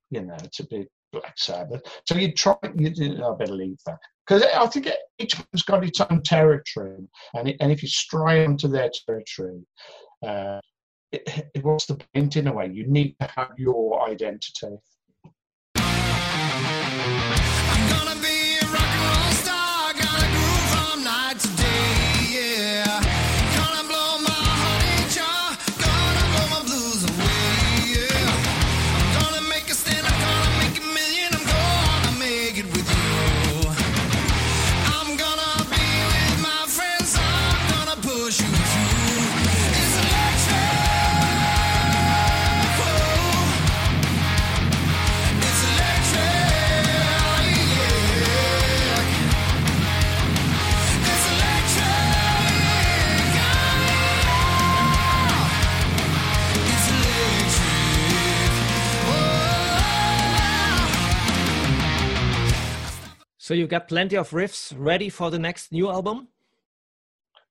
you 0.10 0.21
know, 0.21 0.38
it's 0.43 0.60
a 0.60 0.67
bit 0.67 0.89
Black 1.12 1.38
Sabbath. 1.38 1.82
So 2.06 2.15
you 2.15 2.32
try, 2.34 2.56
you, 2.75 3.23
I 3.23 3.36
better 3.36 3.53
leave 3.53 3.77
that 3.86 3.97
because 4.25 4.43
I 4.43 4.67
think 4.67 4.89
each 5.19 5.36
one's 5.38 5.63
got 5.63 5.86
its 5.86 6.01
own 6.01 6.21
territory, 6.23 7.08
and 7.34 7.47
it, 7.47 7.58
and 7.60 7.71
if 7.71 7.82
you 7.82 7.89
stray 7.89 8.45
onto 8.45 8.67
their 8.67 8.89
territory, 9.06 9.65
uh, 10.25 10.60
it, 11.12 11.50
it, 11.54 11.63
what's 11.63 11.86
the 11.86 11.96
point 12.13 12.36
in 12.36 12.48
a 12.48 12.54
way? 12.54 12.70
You 12.72 12.88
need 12.88 13.15
to 13.20 13.28
have 13.36 13.52
your 13.58 14.08
identity. 14.10 14.78
So 63.48 63.54
you 63.54 63.66
got 63.66 63.88
plenty 63.88 64.18
of 64.18 64.32
riffs 64.32 64.74
ready 64.78 65.08
for 65.08 65.32
the 65.32 65.40
next 65.40 65.72
new 65.72 65.90
album? 65.90 66.28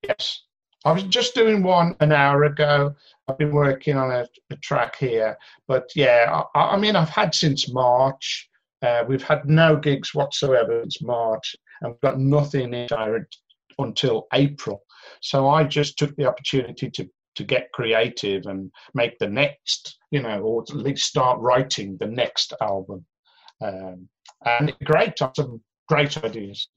Yes. 0.03 0.43
I 0.85 0.93
was 0.93 1.05
just 1.05 1.35
doing 1.35 1.63
one 1.63 1.97
an 2.01 2.13
hour 2.13 2.45
ago. 2.45 2.95
I've 3.27 3.39
been 3.39 3.51
working 3.51 3.97
on 3.97 4.11
a, 4.11 4.29
a 4.51 4.57
track 4.57 4.97
here. 4.97 5.39
But 5.67 5.89
yeah, 5.97 6.43
I, 6.55 6.61
I, 6.61 6.77
mean, 6.77 6.97
I've 6.97 7.09
had 7.09 7.35
since 7.35 7.73
March. 7.73 8.47
Uh, 8.83 9.05
we've 9.09 9.23
had 9.23 9.47
no 9.47 9.75
gigs 9.79 10.13
whatsoever 10.13 10.83
since 10.83 11.01
March. 11.01 11.57
And 11.81 11.93
we've 11.93 12.01
got 12.03 12.21
nothing 12.21 12.75
in 12.75 12.89
until 13.79 14.27
April. 14.35 14.83
So 15.23 15.49
I 15.49 15.65
just 15.65 15.97
took 15.97 16.15
the 16.17 16.27
opportunity 16.27 16.91
to 16.91 17.09
to 17.37 17.45
get 17.45 17.73
creative 17.73 18.45
and 18.45 18.71
make 18.93 19.19
the 19.19 19.29
next, 19.29 19.97
you 20.11 20.21
know, 20.21 20.43
or 20.43 20.61
at 20.61 20.77
least 20.77 21.07
start 21.07 21.41
writing 21.41 21.97
the 21.99 22.07
next 22.07 22.53
album. 22.61 23.07
Um, 23.65 24.11
and 24.45 24.75
great, 24.85 25.15
some 25.19 25.63
great 25.89 26.17
ideas. 26.23 26.69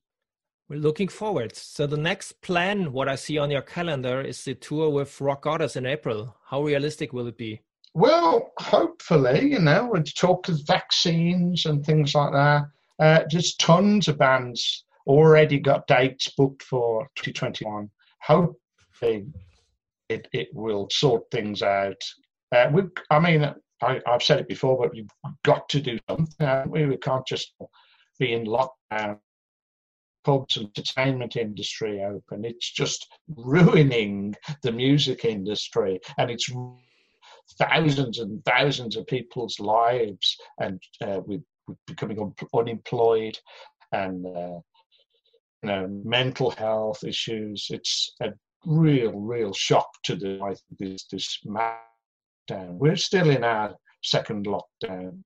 We're 0.70 0.80
looking 0.80 1.08
forward. 1.08 1.56
So 1.56 1.88
the 1.88 1.98
next 1.98 2.42
plan, 2.42 2.92
what 2.92 3.10
I 3.10 3.16
see 3.16 3.40
on 3.40 3.50
your 3.50 3.64
calendar, 3.64 4.22
is 4.22 4.44
the 4.44 4.54
tour 4.54 4.90
with 4.90 5.20
Rock 5.20 5.44
Goddess 5.44 5.76
in 5.76 5.88
April. 5.88 6.36
How 6.46 6.62
realistic 6.62 7.12
will 7.12 7.28
it 7.28 7.38
be? 7.38 7.62
Well, 7.96 8.52
hopefully, 8.60 9.52
you 9.52 9.60
know, 9.60 9.90
we 9.92 10.04
talk 10.04 10.48
of 10.48 10.60
vaccines 10.68 11.66
and 11.66 11.84
things 11.84 12.14
like 12.14 12.34
that. 12.34 12.68
Uh, 13.00 13.24
there's 13.32 13.56
tons 13.56 14.08
of 14.08 14.20
bands 14.20 14.86
already 15.08 15.60
got 15.60 15.88
dates 15.88 16.30
booked 16.38 16.62
for 16.62 17.08
2021. 17.16 17.90
Hopefully, 18.22 19.26
it, 20.08 20.28
it 20.34 20.50
will 20.54 20.88
sort 20.92 21.24
things 21.32 21.64
out. 21.64 22.02
Uh, 22.52 22.70
we, 22.72 22.84
I 23.10 23.20
mean, 23.20 23.54
I, 23.82 24.02
have 24.06 24.22
said 24.22 24.40
it 24.40 24.48
before, 24.48 24.78
but 24.78 24.92
we've 24.92 25.10
got 25.44 25.68
to 25.70 25.82
do 25.82 25.98
something. 26.08 26.72
We, 26.72 26.86
we 26.86 26.98
can't 26.98 27.26
just 27.26 27.54
be 28.20 28.34
in 28.34 28.46
lockdown, 28.46 29.20
pubs 30.24 30.58
and 30.58 30.68
entertainment 30.68 31.36
industry 31.36 32.04
open. 32.04 32.46
It's 32.46 32.72
just 32.72 33.08
ruining 33.36 34.36
the 34.64 34.72
music 34.72 35.26
industry, 35.26 36.00
and 36.18 36.30
it's 36.30 36.50
thousands 37.58 38.20
and 38.20 38.44
thousands 38.46 38.96
of 38.96 39.08
people's 39.08 39.60
lives, 39.60 40.38
and 40.60 40.82
uh, 41.02 41.22
we're, 41.26 41.40
becoming 41.86 42.20
un- 42.20 42.34
unemployed, 42.54 43.38
and 43.92 44.26
uh, 44.26 44.60
you 45.62 45.70
know 45.70 45.88
mental 46.04 46.52
health 46.52 47.04
issues. 47.04 47.68
It's 47.70 48.14
a 48.22 48.30
real, 48.66 49.14
real 49.20 49.54
shock 49.54 49.88
to 50.04 50.16
the 50.16 50.40
I 50.44 50.50
think 50.50 50.80
this 50.80 51.06
this 51.12 51.40
lockdown. 51.46 52.74
We're 52.74 52.96
still 52.96 53.30
in 53.30 53.44
our 53.44 53.76
second 54.04 54.48
lockdown. 54.48 55.24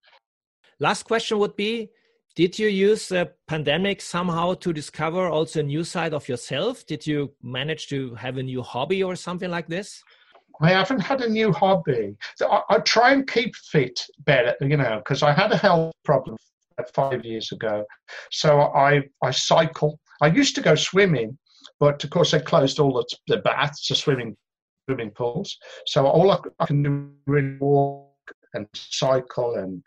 Last 0.80 1.04
question 1.04 1.40
would 1.40 1.56
be 1.56 1.90
did 2.36 2.58
you 2.58 2.68
use 2.68 3.10
the 3.10 3.32
pandemic 3.48 4.02
somehow 4.02 4.56
to 4.56 4.74
discover 4.74 5.28
also 5.28 5.60
a 5.60 5.64
new 5.64 5.84
side 5.84 6.14
of 6.14 6.28
yourself? 6.28 6.86
Did 6.86 7.06
you 7.06 7.32
manage 7.44 7.88
to 7.90 8.16
have 8.16 8.38
a 8.38 8.44
new 8.44 8.64
hobby 8.64 9.04
or 9.04 9.16
something 9.16 9.52
like 9.52 9.68
this? 9.68 10.04
I 10.62 10.70
haven't 10.72 11.00
had 11.00 11.22
a 11.22 11.30
new 11.30 11.52
hobby. 11.52 12.16
I, 12.42 12.62
I 12.70 12.78
try 12.80 13.14
and 13.14 13.30
keep 13.30 13.56
fit 13.56 14.00
better, 14.26 14.56
you 14.62 14.78
know, 14.78 14.98
because 14.98 15.22
I 15.22 15.32
had 15.32 15.52
a 15.52 15.58
health 15.58 15.94
problem 16.04 16.38
five 16.94 17.24
years 17.24 17.52
ago. 17.52 17.86
So 18.32 18.62
I 18.62 19.04
I 19.22 19.32
cycle. 19.32 20.00
I 20.22 20.28
used 20.28 20.56
to 20.56 20.62
go 20.62 20.76
swimming, 20.76 21.38
but 21.80 22.04
of 22.04 22.10
course 22.10 22.32
they 22.32 22.40
closed 22.40 22.80
all 22.80 22.94
the, 22.94 23.06
the 23.28 23.42
baths, 23.42 23.88
the 23.88 23.96
swimming 23.96 24.36
swimming 24.88 25.12
pools. 25.12 25.58
So 25.86 26.06
all 26.06 26.32
I, 26.32 26.40
I 26.60 26.66
can 26.66 26.84
do 26.84 27.36
is 27.36 27.60
walk 27.60 28.10
and 28.54 28.68
cycle 28.74 29.56
and 29.56 29.84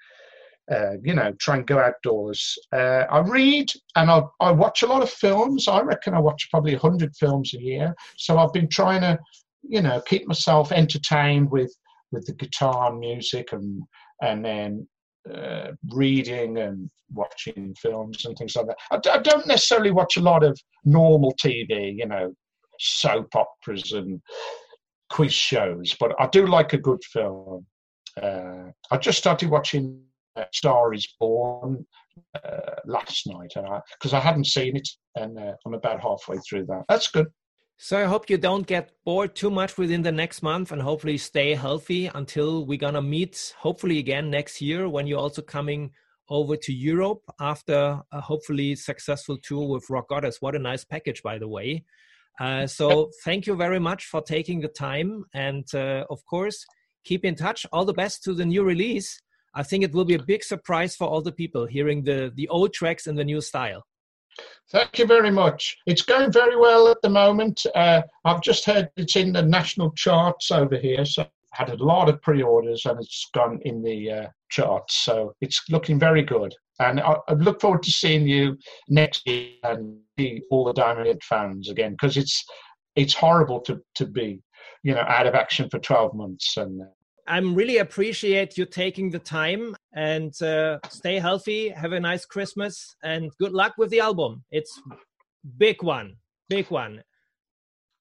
uh, 0.71 0.93
you 1.03 1.15
know, 1.15 1.33
try 1.39 1.57
and 1.57 1.67
go 1.67 1.79
outdoors. 1.79 2.59
Uh, 2.73 3.05
I 3.11 3.21
read 3.21 3.71
and 3.95 4.11
I, 4.11 4.23
I 4.41 4.51
watch 4.51 4.83
a 4.83 4.87
lot 4.87 5.03
of 5.03 5.11
films. 5.11 5.69
I 5.69 5.81
reckon 5.81 6.15
I 6.15 6.19
watch 6.19 6.49
probably 6.51 6.73
100 6.73 7.15
films 7.17 7.55
a 7.55 7.61
year. 7.61 7.95
So 8.17 8.39
I've 8.39 8.53
been 8.53 8.69
trying 8.69 9.03
to, 9.03 9.19
you 9.63 9.81
know, 9.81 10.01
keep 10.07 10.27
myself 10.27 10.73
entertained 10.73 11.51
with, 11.51 11.73
with 12.11 12.27
the 12.27 12.35
guitar 12.35 12.91
and 12.91 12.99
music 12.99 13.53
and, 13.53 13.83
and 14.23 14.45
then 14.45 14.89
uh, 15.33 15.73
reading 15.93 16.59
and 16.59 16.91
watching 17.13 17.75
films 17.81 18.25
and 18.25 18.37
things 18.37 18.57
like 18.57 18.67
that. 18.67 18.77
I, 18.91 19.19
don't 19.19 19.47
necessarily 19.47 19.93
watch 19.93 20.17
a 20.17 20.23
lot 20.23 20.43
of 20.43 20.59
normal 20.85 21.33
TV, 21.43 21.97
you 21.97 22.07
know, 22.07 22.33
soap 22.81 23.35
operas 23.35 23.93
and 23.93 24.21
quiz 25.11 25.33
shows, 25.33 25.95
but 25.99 26.13
I 26.19 26.27
do 26.27 26.47
like 26.47 26.73
a 26.73 26.79
good 26.79 27.03
film. 27.05 27.67
Uh, 28.21 28.71
I 28.91 28.97
just 28.97 29.19
started 29.19 29.51
watching 29.51 30.01
Star 30.53 30.95
is 30.95 31.07
Born 31.19 31.87
uh, 32.35 32.75
last 32.87 33.27
night, 33.27 33.53
because 33.55 34.13
I, 34.13 34.19
I, 34.19 34.21
hadn't 34.21 34.47
seen 34.47 34.77
it, 34.77 34.89
and 35.15 35.39
uh, 35.39 35.53
I'm 35.65 35.75
about 35.75 36.01
halfway 36.01 36.39
through 36.39 36.67
that. 36.67 36.85
That's 36.89 37.09
good. 37.09 37.27
So 37.79 37.99
I 37.99 38.05
hope 38.05 38.31
you 38.31 38.39
don't 38.39 38.67
get 38.67 38.93
bored 39.05 39.35
too 39.35 39.51
much 39.51 39.77
within 39.77 40.03
the 40.03 40.13
next 40.13 40.43
month, 40.43 40.73
and 40.73 40.81
hopefully 40.81 41.19
stay 41.19 41.55
healthy 41.55 42.11
until 42.15 42.65
we're 42.65 42.79
gonna 42.79 43.03
meet, 43.03 43.55
hopefully 43.59 43.99
again 43.99 44.31
next 44.31 44.63
year 44.63 44.89
when 44.89 45.07
you're 45.07 45.19
also 45.19 45.43
coming 45.43 45.91
over 46.29 46.57
to 46.57 46.73
Europe 46.73 47.23
after 47.39 48.01
a 48.13 48.21
hopefully 48.21 48.75
successful 48.75 49.37
tour 49.43 49.69
with 49.69 49.89
Rock 49.91 50.09
Goddess. 50.09 50.39
What 50.41 50.57
a 50.57 50.59
nice 50.59 50.85
package, 50.85 51.23
by 51.23 51.39
the 51.39 51.49
way. 51.49 51.85
Uh, 52.41 52.67
so 52.67 53.11
thank 53.25 53.47
you 53.47 53.55
very 53.55 53.79
much 53.79 54.07
for 54.07 54.21
taking 54.21 54.61
the 54.61 54.69
time, 54.69 55.25
and 55.35 55.67
uh, 55.75 56.05
of 56.11 56.25
course 56.27 56.65
keep 57.05 57.25
in 57.25 57.35
touch. 57.35 57.65
All 57.73 57.85
the 57.85 57.95
best 57.95 58.25
to 58.25 58.35
the 58.35 58.45
new 58.45 58.65
release. 58.65 59.23
I 59.57 59.63
think 59.63 59.83
it 59.83 59.95
will 59.95 60.05
be 60.05 60.15
a 60.15 60.23
big 60.23 60.45
surprise 60.45 60.95
for 60.95 61.09
all 61.09 61.23
the 61.23 61.33
people 61.33 61.67
hearing 61.67 62.05
the 62.05 62.31
the 62.37 62.47
old 62.49 62.73
tracks 62.75 63.07
in 63.07 63.17
the 63.17 63.25
new 63.25 63.41
style. 63.41 63.83
Thank 64.71 64.99
you 64.99 65.07
very 65.07 65.31
much. 65.31 65.77
It's 65.87 66.03
going 66.03 66.31
very 66.31 66.57
well 66.57 66.89
at 66.89 67.01
the 67.03 67.09
moment. 67.09 67.65
Uh, 67.75 68.03
I've 68.27 68.43
just 68.43 68.67
heard 68.67 68.91
it's 68.97 69.17
in 69.17 69.33
the 69.33 69.43
national 69.43 69.93
charts 69.93 70.51
over 70.51 70.77
here, 70.77 71.07
so 71.07 71.23
I 71.23 71.29
had 71.53 71.71
a 71.71 71.83
lot 71.83 72.11
of 72.11 72.21
pre-orders 72.21 72.85
and 72.85 73.01
it's 73.01 73.31
gone 73.33 73.61
in 73.65 73.83
the 73.83 74.11
uh, 74.11 74.27
charts. 74.51 75.05
So 75.05 75.35
it's 75.41 75.63
looking 75.71 75.99
very 75.99 76.23
good. 76.23 76.55
And 76.81 77.01
I, 77.01 77.17
I, 77.29 77.33
look 77.33 77.63
forward 77.63 77.83
to 77.85 77.91
seeing 77.91 78.29
you 78.29 78.59
next 78.91 79.27
year 79.27 79.53
and 79.63 79.99
see 80.19 80.43
all 80.51 80.65
the 80.65 80.75
Diamond 80.75 81.07
Head 81.07 81.23
fans 81.23 81.71
again 81.71 81.93
because 81.93 82.19
it's 82.19 82.45
it's 82.97 83.15
horrible 83.15 83.61
to 83.61 83.81
to 83.95 84.05
be 84.05 84.43
you 84.83 84.95
know 84.95 85.05
out 85.09 85.27
of 85.27 85.35
action 85.35 85.71
for 85.71 85.79
12 85.79 86.13
months 86.15 86.59
and 86.59 86.83
uh, 86.83 86.87
I'm 87.29 87.55
really 87.55 87.79
appreciate 87.79 88.57
you 88.57 88.65
taking 88.65 89.11
the 89.11 89.19
time 89.19 89.77
and 89.93 90.41
uh, 90.43 90.79
stay 90.89 91.19
healthy. 91.19 91.71
Have 91.71 91.93
a 91.93 92.01
nice 92.01 92.25
Christmas 92.25 92.97
and 93.03 93.31
good 93.39 93.53
luck 93.53 93.75
with 93.79 93.91
the 93.91 94.01
album. 94.01 94.45
It's 94.51 94.81
big 95.59 95.83
one, 95.83 96.17
big 96.49 96.71
one. 96.71 97.03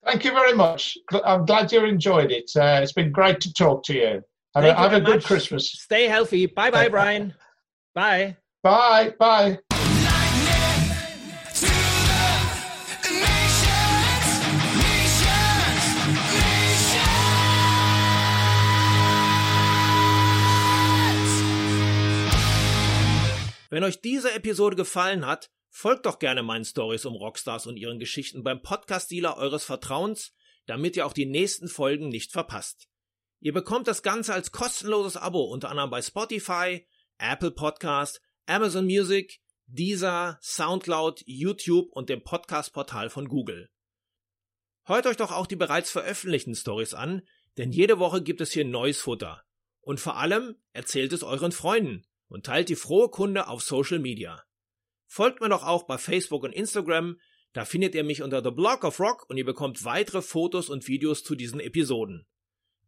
Thank 0.06 0.24
you 0.24 0.32
very 0.32 0.54
much. 0.54 0.98
I'm 1.26 1.46
glad 1.46 1.72
you 1.72 1.84
enjoyed 1.84 2.32
it. 2.32 2.52
Uh, 2.56 2.80
it's 2.84 2.94
been 2.94 3.12
great 3.12 3.42
to 3.42 3.54
talk 3.54 3.84
to 3.86 3.94
you. 3.94 4.22
Have, 4.54 4.64
a, 4.64 4.74
have 4.74 4.94
a 4.94 5.02
good 5.02 5.24
Christmas. 5.24 5.70
Stay 5.70 6.08
healthy. 6.08 6.46
Bye 6.46 6.70
bye, 6.70 6.88
Brian. 6.88 7.34
bye. 7.94 8.38
Bye. 8.64 9.14
Bye. 9.20 9.60
Wenn 23.76 23.84
euch 23.84 24.00
diese 24.00 24.32
Episode 24.32 24.78
gefallen 24.78 25.26
hat, 25.26 25.52
folgt 25.68 26.06
doch 26.06 26.20
gerne 26.20 26.44
meinen 26.44 26.64
Stories 26.64 27.06
um 27.06 27.14
Rockstars 27.14 27.68
und 27.68 27.76
ihren 27.76 28.00
Geschichten 28.00 28.42
beim 28.42 28.62
Podcast-Dealer 28.62 29.36
eures 29.36 29.66
Vertrauens, 29.66 30.32
damit 30.66 30.96
ihr 30.96 31.06
auch 31.06 31.12
die 31.12 31.26
nächsten 31.26 31.68
Folgen 31.68 32.08
nicht 32.08 32.32
verpasst. 32.32 32.88
Ihr 33.42 33.52
bekommt 33.52 33.90
das 33.90 34.02
Ganze 34.02 34.34
als 34.34 34.54
kostenloses 34.54 35.18
Abo 35.18 35.44
unter 35.44 35.72
anderem 35.72 35.90
bei 35.90 36.02
Spotify, 36.02 36.88
Apple 37.18 37.52
Podcast, 37.52 38.22
Amazon 38.46 38.86
Music, 38.86 39.42
Deezer, 39.66 40.40
Soundcloud, 40.42 41.24
YouTube 41.26 41.92
und 41.92 42.08
dem 42.08 42.24
Podcast-Portal 42.24 43.10
von 43.10 43.28
Google. 43.28 43.70
Hört 44.86 45.06
euch 45.06 45.18
doch 45.18 45.34
auch 45.34 45.48
die 45.48 45.58
bereits 45.58 45.92
veröffentlichten 45.92 46.56
Stories 46.56 46.94
an, 46.94 47.28
denn 47.58 47.74
jede 47.74 48.00
Woche 48.00 48.24
gibt 48.24 48.40
es 48.40 48.54
hier 48.54 48.64
neues 48.64 49.02
Futter. 49.02 49.44
Und 49.82 50.00
vor 50.00 50.16
allem 50.16 50.56
erzählt 50.72 51.12
es 51.12 51.24
euren 51.24 51.52
Freunden 51.52 52.06
und 52.28 52.46
teilt 52.46 52.70
die 52.70 52.76
frohe 52.76 53.10
Kunde 53.10 53.48
auf 53.48 53.62
Social 53.62 54.00
Media. 54.00 54.44
Folgt 55.08 55.42
mir 55.42 55.50
doch 55.50 55.64
auch 55.64 55.84
bei 55.84 55.98
Facebook 55.98 56.44
und 56.44 56.54
Instagram, 56.54 57.18
da 57.54 57.64
findet 57.64 57.96
ihr 57.96 58.04
mich 58.04 58.22
unter 58.22 58.44
The 58.44 58.52
Block 58.52 58.84
of 58.84 59.00
Rock 59.00 59.30
und 59.30 59.38
ihr 59.38 59.46
bekommt 59.46 59.86
weitere 59.86 60.22
Fotos 60.22 60.70
und 60.70 60.88
Videos 60.88 61.24
zu 61.24 61.36
diesen 61.36 61.62
Episoden. 61.62 62.28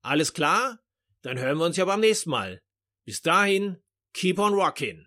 Alles 0.02 0.34
klar? 0.34 0.80
Dann 1.22 1.40
hören 1.40 1.58
wir 1.58 1.66
uns 1.66 1.78
ja 1.78 1.86
beim 1.86 2.02
nächsten 2.02 2.32
Mal. 2.32 2.62
Bis 3.06 3.22
dahin, 3.22 3.82
keep 4.14 4.40
on 4.40 4.54
rockin'. 4.54 5.06